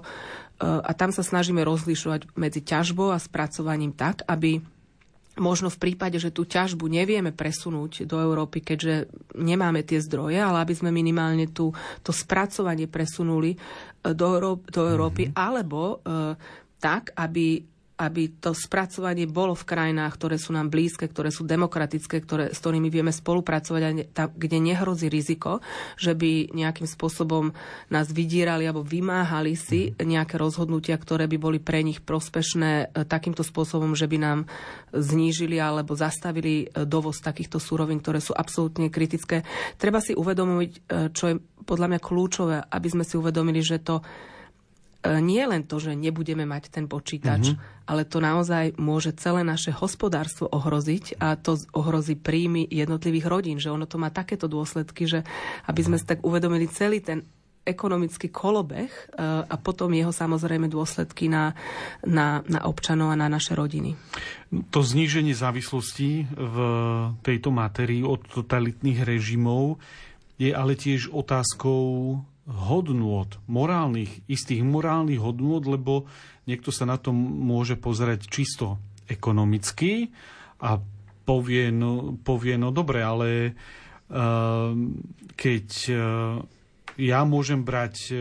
[0.63, 4.61] a tam sa snažíme rozlišovať medzi ťažbou a spracovaním tak, aby
[5.35, 10.63] možno v prípade, že tú ťažbu nevieme presunúť do Európy, keďže nemáme tie zdroje, ale
[10.63, 13.57] aby sme minimálne tú, to spracovanie presunuli e,
[14.15, 15.37] do, Euró- do Európy, mm-hmm.
[15.37, 15.95] alebo e,
[16.79, 22.19] tak, aby aby to spracovanie bolo v krajinách, ktoré sú nám blízke, ktoré sú demokratické,
[22.19, 25.63] ktoré, s ktorými vieme spolupracovať a ne, tam, kde nehrozí riziko,
[25.95, 27.55] že by nejakým spôsobom
[27.87, 33.47] nás vydírali alebo vymáhali si nejaké rozhodnutia, ktoré by boli pre nich prospešné e, takýmto
[33.47, 34.39] spôsobom, že by nám
[34.91, 39.47] znížili alebo zastavili e, dovoz takýchto súrovín, ktoré sú absolútne kritické.
[39.79, 40.79] Treba si uvedomiť, e,
[41.15, 44.03] čo je podľa mňa kľúčové, aby sme si uvedomili, že to
[45.21, 47.85] nie len to, že nebudeme mať ten počítač, mm-hmm.
[47.89, 53.69] ale to naozaj môže celé naše hospodárstvo ohroziť a to ohrozí príjmy jednotlivých rodín, že
[53.69, 55.21] ono to má takéto dôsledky, že
[55.69, 57.25] aby sme si tak uvedomili celý ten
[57.65, 59.03] ekonomický kolobeh e,
[59.41, 61.57] a potom jeho samozrejme dôsledky na,
[62.05, 63.97] na, na občanov a na naše rodiny.
[64.69, 66.57] To zníženie závislosti v
[67.25, 69.81] tejto matérii od totalitných režimov
[70.37, 76.05] je ale tiež otázkou hodnôt, morálnych, istých morálnych hodnôt, lebo
[76.45, 78.77] niekto sa na to môže pozerať čisto
[79.09, 80.13] ekonomicky
[80.61, 80.77] a
[81.25, 83.29] povie, no, povie, no dobre, ale
[84.13, 84.77] uh,
[85.33, 85.97] keď uh,
[87.01, 88.19] ja môžem brať uh,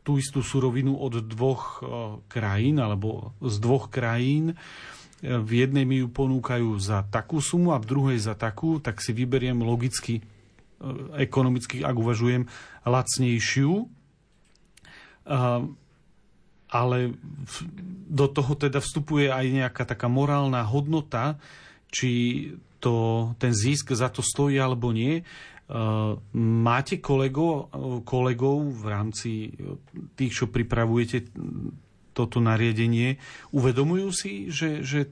[0.00, 1.84] tú istú surovinu od dvoch
[2.32, 4.56] krajín alebo z dvoch krajín,
[5.20, 9.12] v jednej mi ju ponúkajú za takú sumu a v druhej za takú, tak si
[9.12, 10.24] vyberiem logicky
[11.16, 12.48] ekonomicky, ak uvažujem,
[12.88, 13.86] lacnejšiu.
[16.70, 16.98] Ale
[18.10, 21.36] do toho teda vstupuje aj nejaká taká morálna hodnota,
[21.90, 22.10] či
[22.80, 25.22] to, ten zisk za to stojí alebo nie.
[26.34, 27.70] Máte kolego,
[28.02, 29.30] kolegov v rámci
[30.18, 31.30] tých, čo pripravujete
[32.10, 33.22] toto nariadenie,
[33.54, 35.06] uvedomujú si, že, že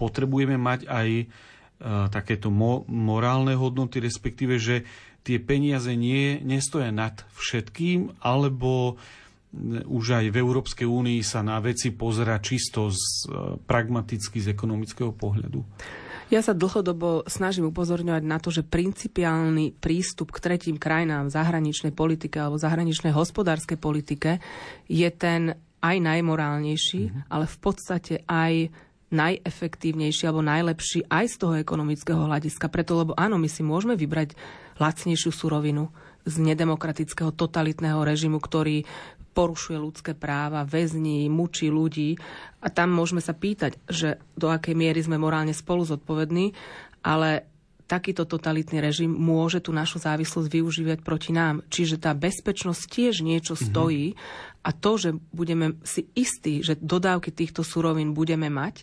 [0.00, 1.08] potrebujeme mať aj
[1.84, 4.88] takéto mo, morálne hodnoty, respektíve, že
[5.26, 8.96] tie peniaze nie, nestoja nad všetkým, alebo
[9.84, 13.28] už aj v Európskej únii sa na veci pozera čisto z,
[13.64, 15.64] pragmaticky z ekonomického pohľadu.
[16.26, 21.94] Ja sa dlhodobo snažím upozorňovať na to, že principiálny prístup k tretím krajinám v zahraničnej
[21.94, 24.42] politike alebo zahraničnej hospodárskej politike
[24.90, 27.30] je ten aj najmorálnejší, mm-hmm.
[27.30, 28.74] ale v podstate aj
[29.10, 32.66] najefektívnejší alebo najlepší aj z toho ekonomického hľadiska.
[32.66, 34.34] Preto, lebo áno, my si môžeme vybrať
[34.82, 35.88] lacnejšiu surovinu
[36.26, 38.82] z nedemokratického totalitného režimu, ktorý
[39.36, 42.16] porušuje ľudské práva, väzní, mučí ľudí.
[42.64, 46.56] A tam môžeme sa pýtať, že do akej miery sme morálne spolu zodpovední,
[47.04, 47.46] ale
[47.86, 51.62] takýto totalitný režim môže tú našu závislosť využívať proti nám.
[51.70, 53.62] Čiže tá bezpečnosť tiež niečo mhm.
[53.62, 54.06] stojí
[54.66, 58.82] a to, že budeme si istí, že dodávky týchto surovín budeme mať,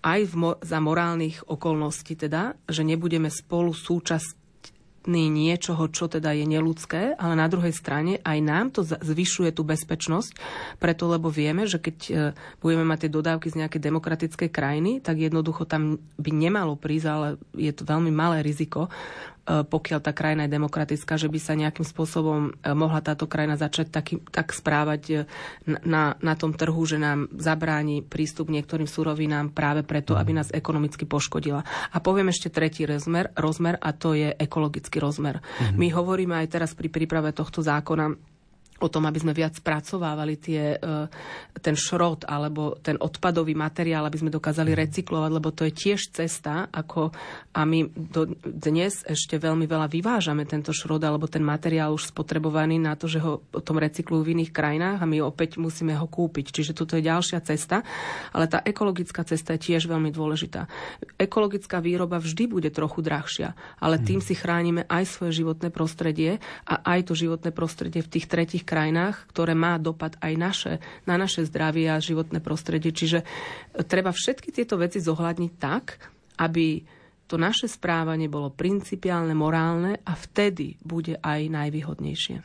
[0.00, 4.40] aj v za morálnych okolností teda, že nebudeme spolu súčasť
[5.08, 10.36] niečoho, čo teda je neludské, ale na druhej strane aj nám to zvyšuje tú bezpečnosť,
[10.76, 12.12] preto lebo vieme, že keď e,
[12.60, 17.28] budeme mať tie dodávky z nejakej demokratickej krajiny, tak jednoducho tam by nemalo prísť, ale
[17.56, 18.92] je to veľmi malé riziko,
[19.50, 23.86] pokiaľ tá krajina je demokratická, že by sa nejakým spôsobom e, mohla táto krajina začať
[23.90, 25.14] taký, tak správať e,
[25.82, 30.54] na, na tom trhu, že nám zabráni prístup k niektorým surovinám práve preto, aby nás
[30.54, 31.66] ekonomicky poškodila.
[31.90, 35.42] A poviem ešte tretí rozmer, rozmer a to je ekologický rozmer.
[35.42, 35.76] Mm-hmm.
[35.76, 38.30] My hovoríme aj teraz pri príprave tohto zákona
[38.80, 41.06] o tom, aby sme viac spracovávali tie, e,
[41.60, 44.78] ten šrot alebo ten odpadový materiál, aby sme dokázali mhm.
[44.80, 47.12] recyklovať, lebo to je tiež cesta, ako
[47.50, 52.78] a my do, dnes ešte veľmi veľa vyvážame tento šrot alebo ten materiál už spotrebovaný
[52.78, 56.54] na to, že ho potom recyklujú v iných krajinách a my opäť musíme ho kúpiť.
[56.54, 57.82] Čiže toto je ďalšia cesta,
[58.30, 60.70] ale tá ekologická cesta je tiež veľmi dôležitá.
[61.18, 64.26] Ekologická výroba vždy bude trochu drahšia, ale tým mhm.
[64.30, 69.26] si chránime aj svoje životné prostredie a aj to životné prostredie v tých tretich krajinách,
[69.34, 70.72] ktoré má dopad aj naše,
[71.10, 72.94] na naše zdravie a životné prostredie.
[72.94, 73.26] Čiže
[73.90, 75.98] treba všetky tieto veci zohľadniť tak,
[76.38, 76.86] aby
[77.26, 82.42] to naše správanie bolo principiálne, morálne a vtedy bude aj najvýhodnejšie.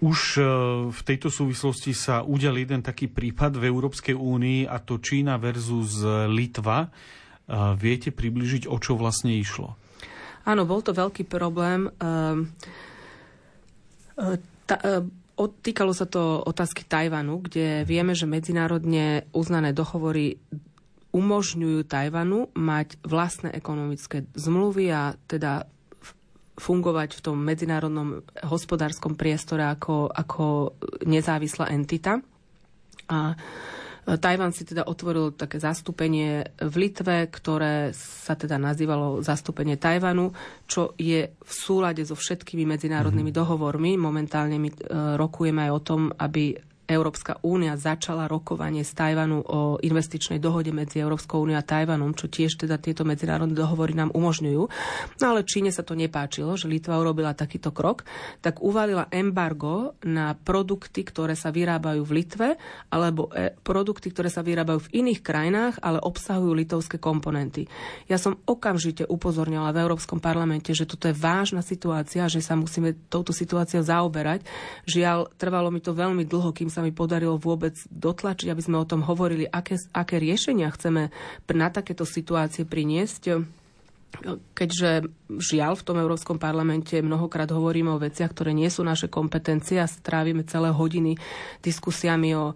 [0.00, 0.42] Už e,
[0.88, 6.00] v tejto súvislosti sa udel jeden taký prípad v Európskej únii a to Čína versus
[6.30, 6.86] Litva.
[6.86, 6.88] E,
[7.74, 9.74] viete približiť, o čo vlastne išlo?
[10.46, 11.90] Áno, bol to veľký problém.
[11.90, 11.92] E,
[15.48, 20.36] Týkalo sa to otázky Tajvanu, kde vieme, že medzinárodne uznané dohovory
[21.10, 25.64] umožňujú Tajvanu mať vlastné ekonomické zmluvy a teda
[26.60, 30.76] fungovať v tom medzinárodnom hospodárskom priestore ako, ako
[31.08, 32.20] nezávislá entita.
[33.08, 33.32] A
[34.06, 40.32] Tajvan si teda otvoril také zastúpenie v Litve, ktoré sa teda nazývalo zastúpenie Tajvanu,
[40.64, 43.38] čo je v súlade so všetkými medzinárodnými mhm.
[43.38, 44.00] dohovormi.
[44.00, 44.76] Momentálne my e,
[45.20, 46.56] rokujeme aj o tom, aby
[46.90, 52.26] Európska únia začala rokovanie z Tajvanu o investičnej dohode medzi Európskou úniou a Tajvanom, čo
[52.26, 54.62] tiež teda tieto medzinárodné dohovory nám umožňujú.
[55.22, 58.02] No ale Číne sa to nepáčilo, že Litva urobila takýto krok,
[58.42, 62.48] tak uvalila embargo na produkty, ktoré sa vyrábajú v Litve,
[62.90, 67.70] alebo e, produkty, ktoré sa vyrábajú v iných krajinách, ale obsahujú litovské komponenty.
[68.10, 72.96] Ja som okamžite upozornila v Európskom parlamente, že toto je vážna situácia, že sa musíme
[73.06, 74.42] touto situáciou zaoberať.
[74.90, 78.80] Žiaľ, trvalo mi to veľmi dlho, kým sa sa mi podarilo vôbec dotlačiť, aby sme
[78.80, 81.12] o tom hovorili, aké, aké riešenia chceme
[81.52, 83.44] na takéto situácie priniesť.
[84.56, 89.76] Keďže žiaľ v tom Európskom parlamente mnohokrát hovoríme o veciach, ktoré nie sú naše kompetencie
[89.76, 91.14] a strávime celé hodiny
[91.62, 92.50] diskusiami o,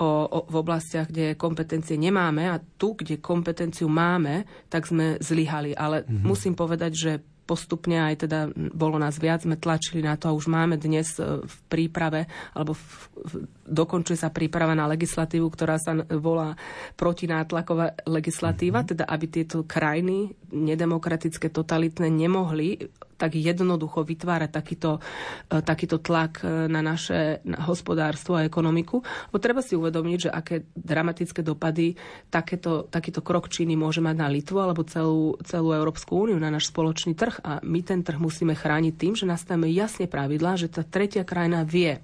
[0.00, 5.78] o, o, v oblastiach, kde kompetencie nemáme a tu, kde kompetenciu máme, tak sme zlyhali.
[5.78, 6.24] Ale mm-hmm.
[6.26, 7.12] musím povedať, že
[7.46, 11.46] postupne aj teda bolo nás viac, sme tlačili na to a už máme dnes e,
[11.46, 12.82] v príprave, alebo v,
[13.14, 13.32] v,
[13.66, 16.54] dokončuje sa príprava na legislatívu, ktorá sa volá
[16.96, 18.92] protinátlaková legislatíva, mm-hmm.
[18.96, 25.00] teda aby tieto krajiny nedemokratické, totalitné nemohli tak jednoducho vytvárať takýto,
[25.48, 29.00] e, takýto tlak e, na naše na hospodárstvo a ekonomiku.
[29.32, 31.96] Bo treba si uvedomiť, že aké dramatické dopady
[32.28, 36.68] takéto, takýto krok Číny môže mať na Litvu alebo celú, celú Európsku úniu, na náš
[36.68, 37.40] spoločný trh.
[37.42, 41.64] A my ten trh musíme chrániť tým, že nastavíme jasne pravidlá, že tá tretia krajina
[41.64, 41.98] vie,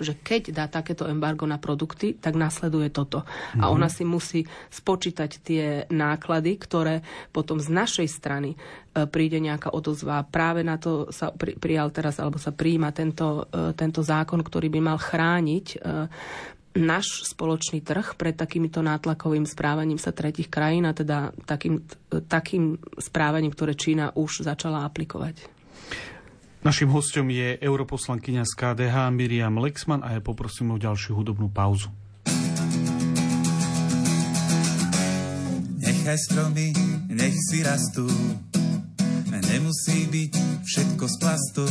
[0.00, 3.22] že keď dá takéto embargo na produkty, tak nasleduje toto.
[3.22, 3.60] Mm-hmm.
[3.62, 3.72] A mhm.
[3.72, 4.40] ona si musí
[4.72, 8.56] spočítať tie náklady, ktoré potom z našej strany e,
[9.06, 10.24] príde nejaká odozva.
[10.26, 14.72] Práve na to sa pri, prijal teraz, alebo sa príjima tento, e, tento zákon, ktorý
[14.72, 15.76] by mal chrániť e,
[16.70, 21.82] náš spoločný trh pred takýmito nátlakovým správaním sa tretich krajín a teda takým,
[22.30, 25.59] takým správaním, ktoré Čína už začala aplikovať.
[26.60, 31.88] Našim hostom je europoslankyňa z KDH Miriam Lexman a ja poprosím o ďalšiu hudobnú pauzu.
[35.80, 36.76] Nechaj stromy,
[37.08, 38.04] nech si rastú,
[39.48, 40.32] nemusí byť
[40.68, 41.64] všetko z plastu.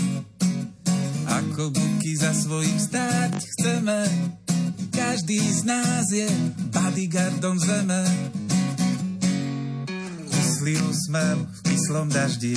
[1.38, 4.10] Ako buky za svojím stáť chceme,
[4.90, 6.26] každý z nás je
[6.74, 8.02] bodyguardom zeme.
[10.60, 12.52] Kyslý úsmev v kyslom daždi,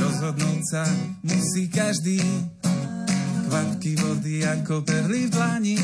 [0.00, 0.88] Rozhodnúť sa
[1.20, 2.24] musí každý,
[3.52, 5.76] kvapky vody ako perly v dlani.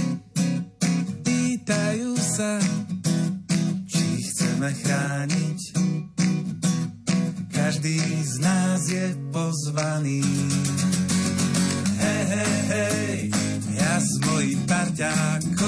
[1.21, 2.57] Pýtajú sa,
[3.93, 5.61] či chceme chrániť.
[7.53, 9.05] Každý z nás je
[9.37, 10.25] pozvaný.
[12.01, 13.17] Hej, hej, hej,
[13.77, 15.60] ja s mojím parťákom.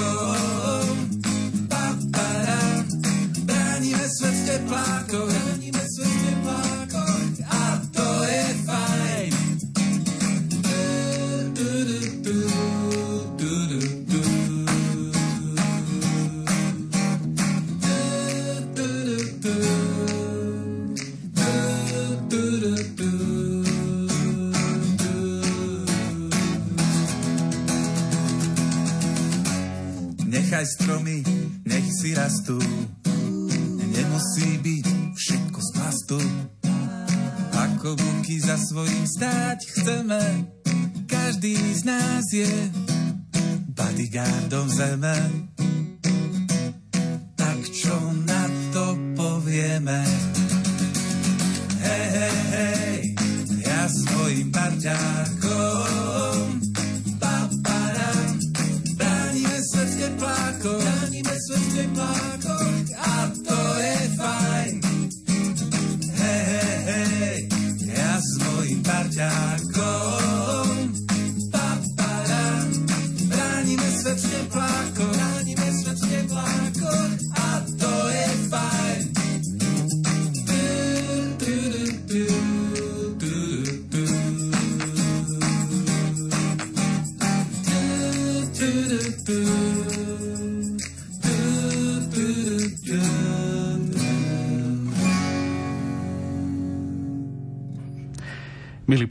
[42.33, 42.82] Nás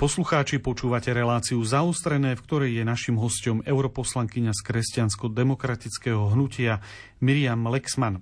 [0.03, 6.83] poslucháči, počúvate reláciu Zaustrené, v ktorej je našim hostom europoslankyňa z kresťansko-demokratického hnutia
[7.23, 8.19] Miriam Lexman.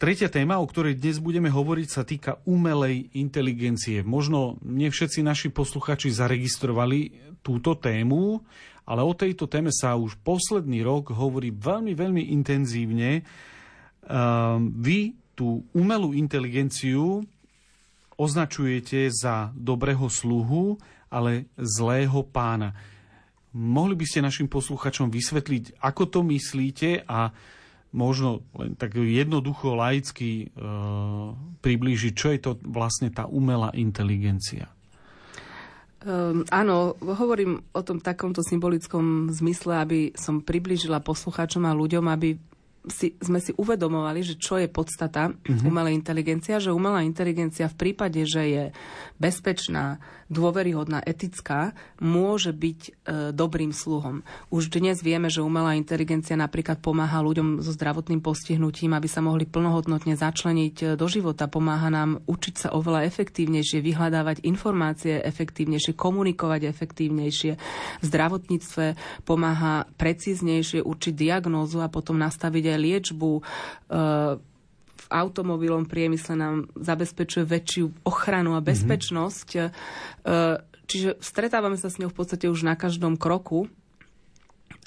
[0.00, 4.00] Tretia téma, o ktorej dnes budeme hovoriť, sa týka umelej inteligencie.
[4.00, 8.40] Možno nie všetci naši posluchači zaregistrovali túto tému,
[8.88, 13.28] ale o tejto téme sa už posledný rok hovorí veľmi, veľmi intenzívne.
[14.08, 17.28] Ehm, vy tú umelú inteligenciu
[18.18, 20.76] označujete za dobrého sluhu,
[21.08, 22.74] ale zlého pána.
[23.54, 27.32] Mohli by ste našim posluchačom vysvetliť, ako to myslíte a
[27.96, 30.46] možno len tak jednoducho laicky e,
[31.64, 34.68] priblížiť, čo je to vlastne tá umelá inteligencia?
[35.98, 42.38] Um, áno, hovorím o tom takomto symbolickom zmysle, aby som priblížila poslucháčom a ľuďom, aby
[42.90, 45.64] si, sme si uvedomovali, že čo je podstata uh-huh.
[45.64, 48.64] umelej inteligencia, že umelá inteligencia v prípade, že je
[49.18, 52.90] bezpečná, dôveryhodná, etická, môže byť e,
[53.32, 54.20] dobrým sluhom.
[54.52, 59.48] Už dnes vieme, že umelá inteligencia napríklad pomáha ľuďom so zdravotným postihnutím, aby sa mohli
[59.48, 61.48] plnohodnotne začleniť e, do života.
[61.48, 67.52] Pomáha nám učiť sa oveľa efektívnejšie, vyhľadávať informácie efektívnejšie, komunikovať efektívnejšie.
[67.98, 68.84] V zdravotníctve
[69.24, 73.32] pomáha precíznejšie určiť diagnózu a potom nastaviť aj liečbu.
[73.38, 73.42] E,
[74.98, 78.66] v automobilom priemysle nám zabezpečuje väčšiu ochranu a mhm.
[78.66, 79.48] bezpečnosť.
[79.56, 80.86] Mm-hmm.
[80.88, 83.68] Čiže stretávame sa s ňou v podstate už na každom kroku,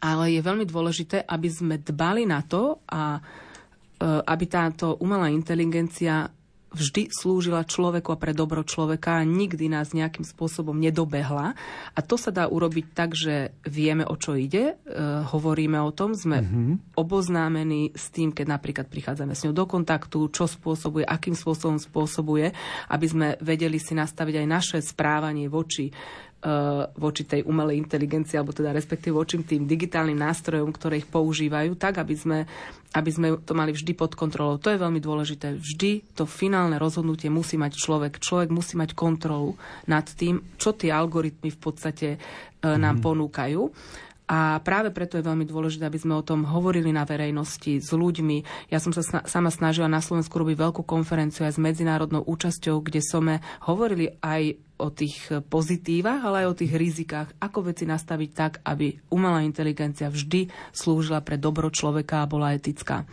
[0.02, 3.22] ale je veľmi dôležité, aby sme dbali na to a
[4.02, 6.26] aby táto umelá inteligencia
[6.72, 11.54] vždy slúžila človeku a pre dobro človeka a nikdy nás nejakým spôsobom nedobehla.
[11.92, 14.96] A to sa dá urobiť tak, že vieme, o čo ide, e,
[15.28, 16.96] hovoríme o tom, sme mm-hmm.
[16.96, 22.56] oboznámení s tým, keď napríklad prichádzame s ňou do kontaktu, čo spôsobuje, akým spôsobom spôsobuje,
[22.88, 25.92] aby sme vedeli si nastaviť aj naše správanie voči
[26.98, 32.02] voči tej umelej inteligencii, alebo teda respektíve voči tým digitálnym nástrojom, ktoré ich používajú, tak
[32.02, 32.40] aby sme,
[32.98, 34.58] aby sme to mali vždy pod kontrolou.
[34.58, 35.54] To je veľmi dôležité.
[35.54, 38.18] Vždy to finálne rozhodnutie musí mať človek.
[38.18, 39.54] Človek musí mať kontrolu
[39.86, 42.08] nad tým, čo tie algoritmy v podstate
[42.62, 43.06] nám mm.
[43.06, 43.62] ponúkajú.
[44.32, 48.72] A práve preto je veľmi dôležité, aby sme o tom hovorili na verejnosti, s ľuďmi.
[48.72, 53.04] Ja som sa sama snažila na Slovensku robiť veľkú konferenciu aj s medzinárodnou účasťou, kde
[53.04, 58.64] sme hovorili aj o tých pozitívach, ale aj o tých rizikách, ako veci nastaviť tak,
[58.64, 63.04] aby umelá inteligencia vždy slúžila pre dobro človeka a bola etická.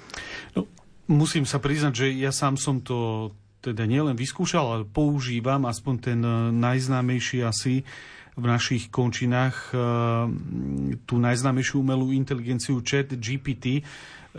[0.55, 0.71] No,
[1.11, 6.21] musím sa priznať, že ja sám som to teda nielen vyskúšal, ale používam aspoň ten
[6.63, 7.83] najznámejší asi
[8.39, 9.79] v našich končinách eh,
[11.03, 13.83] tú najznámejšiu umelú inteligenciu chat GPT.
[13.83, 13.83] Eh,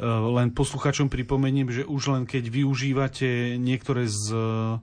[0.08, 4.80] len posluchačom pripomeniem, že už len keď využívate niektoré z eh,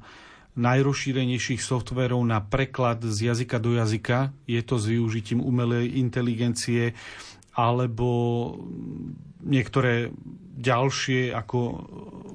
[0.57, 6.97] najrozšírenejších softverov na preklad z jazyka do jazyka, je to s využitím umelej inteligencie,
[7.53, 8.09] alebo
[9.45, 10.13] niektoré
[10.57, 11.59] ďalšie ako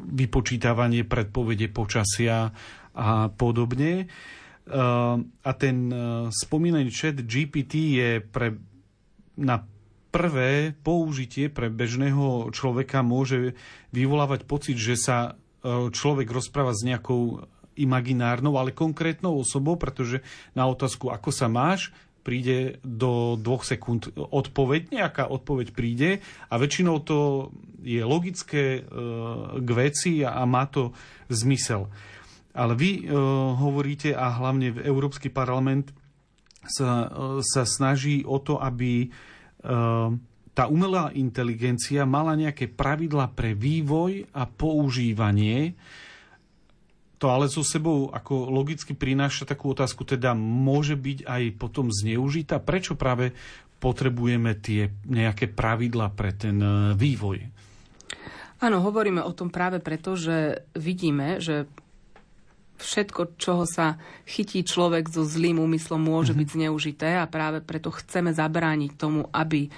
[0.06, 2.54] vypočítavanie predpovede počasia
[2.94, 4.06] a podobne.
[4.70, 6.00] Ehm, a ten eh,
[6.30, 8.62] spomínaný chat GPT je pre,
[9.34, 9.66] na
[10.14, 13.58] prvé použitie pre bežného človeka môže
[13.90, 20.22] vyvolávať pocit, že sa eh, človek rozpráva s nejakou imaginárnou, ale konkrétnou osobou, pretože
[20.54, 21.90] na otázku, ako sa máš,
[22.22, 26.22] príde do dvoch sekúnd odpoveď, nejaká odpoveď príde
[26.54, 27.50] a väčšinou to
[27.82, 28.86] je logické
[29.58, 30.94] k veci a má to
[31.34, 31.90] zmysel.
[32.52, 33.16] Ale vy uh,
[33.56, 35.96] hovoríte, a hlavne v Európsky parlament
[36.68, 40.12] sa, uh, sa snaží o to, aby uh,
[40.52, 45.80] tá umelá inteligencia mala nejaké pravidla pre vývoj a používanie.
[47.24, 52.60] To ale so sebou ako logicky prináša takú otázku, teda môže byť aj potom zneužitá.
[52.60, 53.32] Prečo práve
[53.80, 56.60] potrebujeme tie nejaké pravidla pre ten
[57.00, 57.48] vývoj?
[58.62, 61.66] Áno, hovoríme o tom práve preto, že vidíme, že
[62.82, 66.42] všetko, čoho sa chytí človek so zlým úmyslom, môže mm-hmm.
[66.42, 69.70] byť zneužité a práve preto chceme zabrániť tomu, aby e,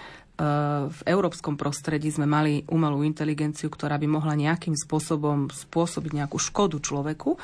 [0.88, 6.80] v európskom prostredí sme mali umelú inteligenciu, ktorá by mohla nejakým spôsobom spôsobiť nejakú škodu
[6.80, 7.36] človeku.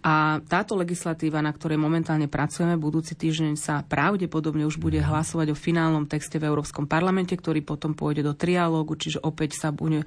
[0.00, 5.56] A táto legislatíva, na ktorej momentálne pracujeme, budúci týždeň sa pravdepodobne už bude hlasovať o
[5.60, 10.06] finálnom texte v Európskom parlamente, ktorý potom pôjde do trialógu, čiže opäť sa bude e,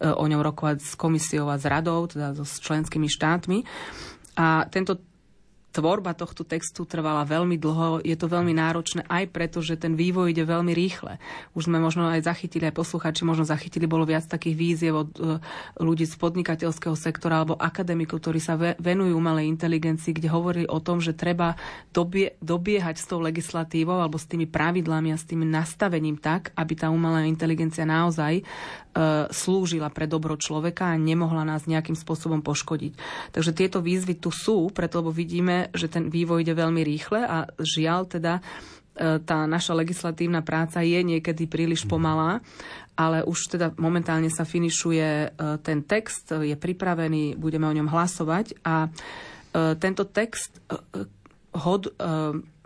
[0.00, 3.68] o ňom rokovať s komisiou a s radou, teda so s členskými štátmi.
[4.34, 4.98] A tento
[5.74, 8.06] tvorba tohto textu trvala veľmi dlho.
[8.06, 11.18] Je to veľmi náročné aj preto, že ten vývoj ide veľmi rýchle.
[11.58, 15.42] Už sme možno aj zachytili, aj posluchači možno zachytili, bolo viac takých víziev od uh,
[15.82, 21.02] ľudí z podnikateľského sektora alebo akademikov, ktorí sa venujú umelej inteligencii, kde hovorili o tom,
[21.02, 21.58] že treba
[21.90, 26.78] dobie, dobiehať s tou legislatívou alebo s tými pravidlami a s tým nastavením tak, aby
[26.78, 28.46] tá umelá inteligencia naozaj
[29.34, 32.92] slúžila pre dobro človeka a nemohla nás nejakým spôsobom poškodiť.
[33.34, 37.50] Takže tieto výzvy tu sú, preto lebo vidíme, že ten vývoj ide veľmi rýchle a
[37.58, 38.42] žiaľ teda e,
[39.20, 42.38] tá naša legislatívna práca je niekedy príliš pomalá,
[42.94, 45.28] ale už teda momentálne sa finišuje e,
[45.60, 48.88] ten text, je pripravený, budeme o ňom hlasovať a e,
[49.82, 50.62] tento text
[51.54, 51.94] hod,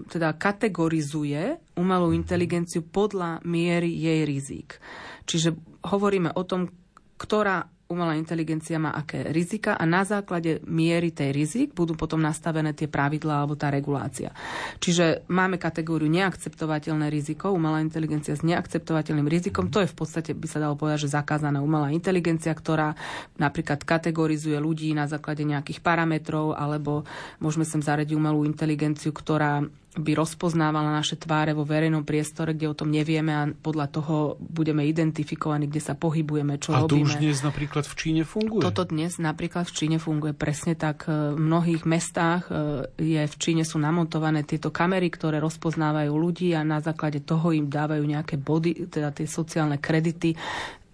[0.08, 4.80] teda kategorizuje umelú inteligenciu podľa miery jej rizik.
[5.28, 5.52] Čiže
[5.84, 6.72] hovoríme o tom,
[7.20, 12.76] ktorá umelá inteligencia má aké rizika a na základe miery tej rizik budú potom nastavené
[12.76, 14.28] tie pravidlá alebo tá regulácia.
[14.76, 20.44] Čiže máme kategóriu neakceptovateľné riziko, umelá inteligencia s neakceptovateľným rizikom, to je v podstate, by
[20.44, 22.92] sa dalo povedať, že zakázaná umelá inteligencia, ktorá
[23.40, 27.08] napríklad kategorizuje ľudí na základe nejakých parametrov, alebo
[27.40, 29.64] môžeme sem zaradiť umelú inteligenciu, ktorá
[29.98, 34.86] by rozpoznávala naše tváre vo verejnom priestore, kde o tom nevieme a podľa toho budeme
[34.86, 36.86] identifikovaní, kde sa pohybujeme, čo a robíme.
[36.86, 38.62] A to už dnes napríklad v Číne funguje?
[38.62, 41.10] Toto dnes napríklad v Číne funguje presne tak.
[41.10, 42.52] V mnohých mestách e,
[42.96, 47.66] je v Číne sú namontované tieto kamery, ktoré rozpoznávajú ľudí a na základe toho im
[47.66, 50.38] dávajú nejaké body, teda tie sociálne kredity,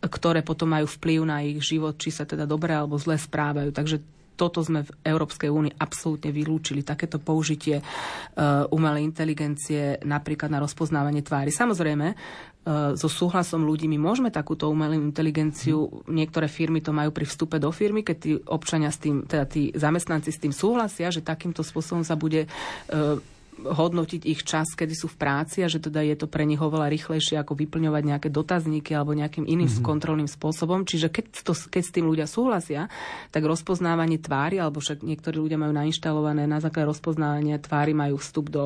[0.00, 3.72] ktoré potom majú vplyv na ich život, či sa teda dobre alebo zle správajú.
[3.72, 3.96] Takže
[4.34, 11.22] toto sme v Európskej únii absolútne vylúčili, takéto použitie uh, umelej inteligencie napríklad na rozpoznávanie
[11.22, 11.54] tvári.
[11.54, 17.26] Samozrejme, uh, so súhlasom ľudí my môžeme takúto umelú inteligenciu, niektoré firmy to majú pri
[17.26, 21.22] vstupe do firmy, keď tí občania s tým, teda tí zamestnanci s tým súhlasia, že
[21.22, 23.18] takýmto spôsobom sa bude uh,
[23.62, 26.90] hodnotiť ich čas, kedy sú v práci a že teda je to pre nich oveľa
[26.90, 29.86] rýchlejšie ako vyplňovať nejaké dotazníky alebo nejakým iným mm-hmm.
[29.86, 30.82] kontrolným spôsobom.
[30.82, 32.90] Čiže keď, to, keď s tým ľudia súhlasia,
[33.30, 38.50] tak rozpoznávanie tvári, alebo však niektorí ľudia majú nainštalované na základe rozpoznávania tvári majú vstup
[38.50, 38.62] do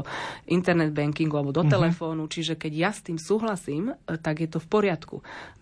[0.49, 1.75] internet bankingu alebo do mm-hmm.
[1.75, 2.25] telefónu.
[2.27, 5.17] Čiže keď ja s tým súhlasím, e, tak je to v poriadku.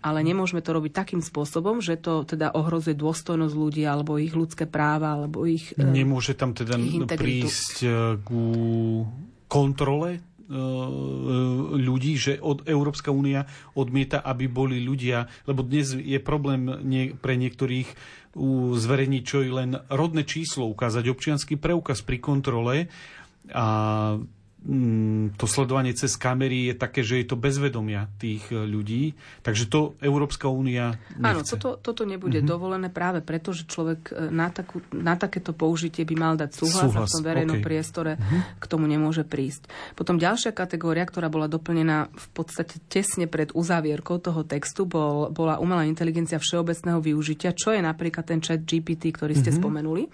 [0.07, 4.71] Ale nemôžeme to robiť takým spôsobom, že to teda ohrozuje dôstojnosť ľudí alebo ich ľudské
[4.71, 5.75] práva alebo ich...
[5.75, 6.79] E, Nemôže tam teda
[7.19, 7.89] prísť e,
[8.23, 8.43] ku
[9.57, 10.21] kontrole e,
[11.81, 17.41] ľudí, že od Európska únia odmieta, aby boli ľudia, lebo dnes je problém nie, pre
[17.41, 17.89] niektorých
[18.77, 22.93] zverejniť čo i len rodné číslo, ukázať občianský preukaz pri kontrole.
[23.49, 23.67] A
[25.39, 29.15] to sledovanie cez kamery je také, že je to bezvedomia tých e, ľudí.
[29.47, 31.23] Takže to Európska únia nechce.
[31.23, 32.51] Áno, toto, toto nebude mm-hmm.
[32.51, 36.91] dovolené práve preto, že človek e, na, takú, na takéto použitie by mal dať súhlas,
[36.91, 36.99] súhlas.
[36.99, 37.67] a v tom verejnom okay.
[37.67, 38.41] priestore mm-hmm.
[38.59, 39.71] k tomu nemôže prísť.
[39.95, 45.63] Potom ďalšia kategória, ktorá bola doplnená v podstate tesne pred uzávierkou toho textu, bol, bola
[45.63, 49.63] umelá inteligencia všeobecného využitia, čo je napríklad ten chat GPT, ktorý ste mm-hmm.
[49.63, 50.05] spomenuli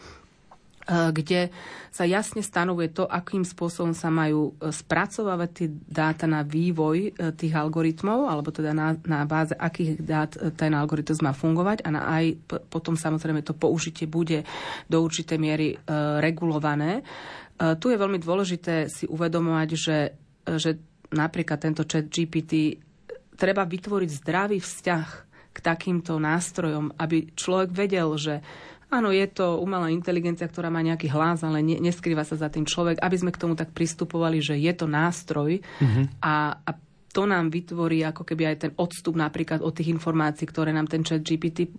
[0.86, 1.54] kde
[1.92, 7.10] sa jasne stanovuje to, akým spôsobom sa majú e, spracovávať tie dáta na vývoj e,
[7.36, 12.02] tých algoritmov, alebo teda na, na báze akých dát ten algoritmus má fungovať a na
[12.08, 12.34] aj
[12.66, 14.42] potom samozrejme to použitie bude
[14.88, 15.76] do určitej miery e,
[16.18, 16.98] regulované.
[16.98, 17.02] E,
[17.76, 19.98] tu je veľmi dôležité si uvedomovať, že,
[20.58, 20.70] že
[21.12, 22.80] napríklad tento chat GPT
[23.36, 25.06] treba vytvoriť zdravý vzťah
[25.52, 28.40] k takýmto nástrojom, aby človek vedel, že
[28.92, 32.68] Áno, je to umelá inteligencia, ktorá má nejaký hlas, ale ne, neskrýva sa za tým
[32.68, 36.20] človek, aby sme k tomu tak pristupovali, že je to nástroj mm-hmm.
[36.20, 36.70] a, a
[37.12, 41.04] to nám vytvorí ako keby aj ten odstup napríklad od tých informácií, ktoré nám ten
[41.04, 41.70] chat GPT e,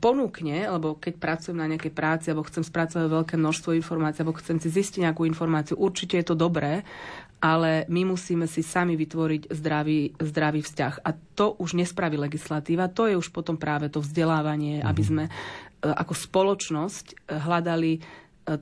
[0.00, 4.56] ponúkne, lebo keď pracujem na nejakej práci, alebo chcem spracovať veľké množstvo informácií, alebo chcem
[4.56, 6.80] si zistiť nejakú informáciu, určite je to dobré,
[7.44, 11.04] ale my musíme si sami vytvoriť zdravý, zdravý vzťah.
[11.04, 14.90] A to už nespraví legislatíva, to je už potom práve to vzdelávanie, mm-hmm.
[14.90, 18.00] aby sme E, ako spoločnosť e, hľadali e,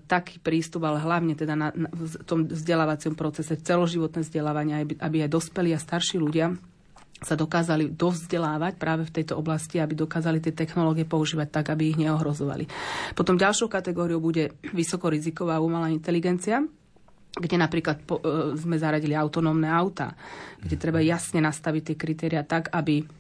[0.08, 5.16] taký prístup, ale hlavne teda na, na, v tom vzdelávacom procese, celoživotné vzdelávanie, aby, aby
[5.28, 6.56] aj dospelí a starší ľudia
[7.20, 12.00] sa dokázali dovzdelávať práve v tejto oblasti, aby dokázali tie technológie používať tak, aby ich
[12.00, 12.64] neohrozovali.
[13.12, 16.64] Potom ďalšou kategóriou bude vysokoriziková umelá inteligencia,
[17.36, 20.16] kde napríklad po, e, sme zaradili autonómne auta,
[20.64, 23.19] kde treba jasne nastaviť tie kritéria tak, aby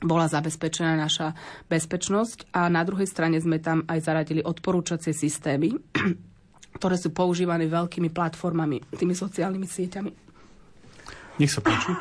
[0.00, 1.36] bola zabezpečená naša
[1.68, 5.76] bezpečnosť a na druhej strane sme tam aj zaradili odporúčacie systémy,
[6.80, 10.12] ktoré sú používané veľkými platformami, tými sociálnymi sieťami.
[11.40, 11.92] Nech sa páči.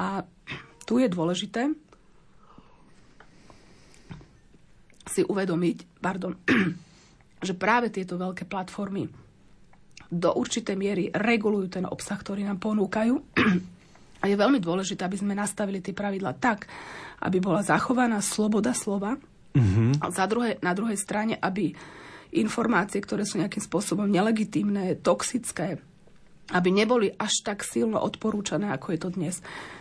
[0.00, 0.24] A
[0.88, 1.68] tu je dôležité
[5.10, 6.32] si uvedomiť, pardon,
[7.46, 9.10] že práve tieto veľké platformy
[10.10, 13.14] do určitej miery regulujú ten obsah, ktorý nám ponúkajú
[14.20, 16.68] a je veľmi dôležité, aby sme nastavili tie pravidla tak,
[17.24, 19.16] aby bola zachovaná sloboda slova.
[19.56, 20.04] Mm-hmm.
[20.04, 21.72] A za druhé, na druhej strane, aby
[22.36, 25.80] informácie, ktoré sú nejakým spôsobom nelegitímne, toxické,
[26.52, 29.36] aby neboli až tak silno odporúčané, ako je to dnes.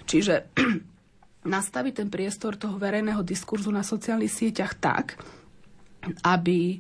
[0.08, 0.50] Čiže
[1.56, 5.20] nastaviť ten priestor toho verejného diskurzu na sociálnych sieťach tak,
[6.24, 6.80] aby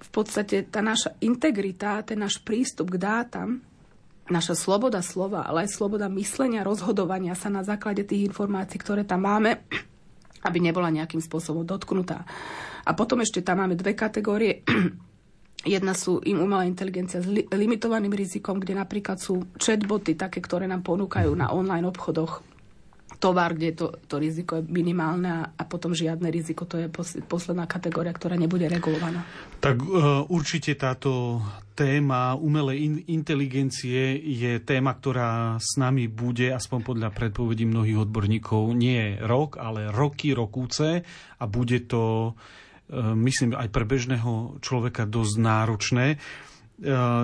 [0.00, 3.69] v podstate tá naša integrita, ten náš prístup k dátam
[4.30, 9.26] naša sloboda slova, ale aj sloboda myslenia, rozhodovania sa na základe tých informácií, ktoré tam
[9.26, 9.66] máme,
[10.48, 12.24] aby nebola nejakým spôsobom dotknutá.
[12.86, 14.62] A potom ešte tam máme dve kategórie.
[15.60, 20.64] Jedna sú im umelá inteligencia s li- limitovaným rizikom, kde napríklad sú chatboty, také, ktoré
[20.64, 22.40] nám ponúkajú na online obchodoch
[23.20, 26.64] tovar, kde to, to riziko je minimálne a, potom žiadne riziko.
[26.64, 26.88] To je
[27.28, 29.28] posledná kategória, ktorá nebude regulovaná.
[29.60, 31.44] Tak uh, určite táto
[31.76, 38.72] téma umelej in, inteligencie je téma, ktorá s nami bude, aspoň podľa predpovedí mnohých odborníkov,
[38.72, 41.04] nie rok, ale roky, rokúce
[41.36, 46.06] a bude to, uh, myslím, aj pre bežného človeka dosť náročné.
[46.16, 46.49] Eh,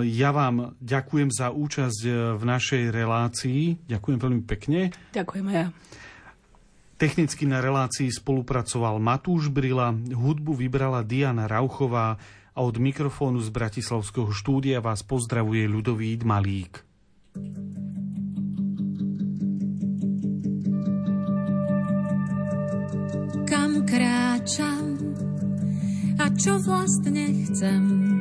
[0.05, 3.89] ja vám ďakujem za účasť eh, v našej relácii.
[3.89, 4.93] Ďakujem veľmi pekne.
[5.17, 5.73] Ďakujem ja.
[6.97, 12.17] Technicky na relácii spolupracoval Matúš Brila, hudbu vybrala Diana Rauchová
[12.57, 16.81] a od mikrofónu z Bratislavského štúdia vás pozdravuje ľudový Malík.
[23.45, 24.97] Kam kráčam
[26.17, 28.16] a čo vlastne chcem?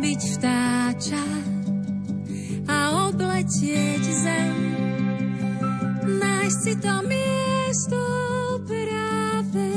[0.00, 1.26] Byť vtáča
[2.70, 2.78] a
[3.10, 4.56] obletieť zem.
[6.06, 8.00] Nájsť si to miesto
[8.64, 9.68] práve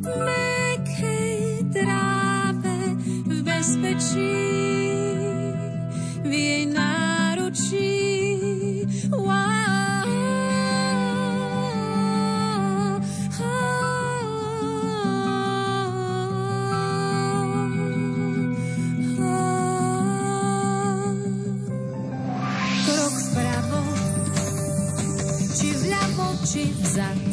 [0.00, 1.38] v mekej
[1.70, 2.78] tráve,
[3.28, 4.38] v bezpečí
[6.24, 6.89] v jej náručí.
[26.50, 27.29] Krok vpravo, či vľavo, či vzad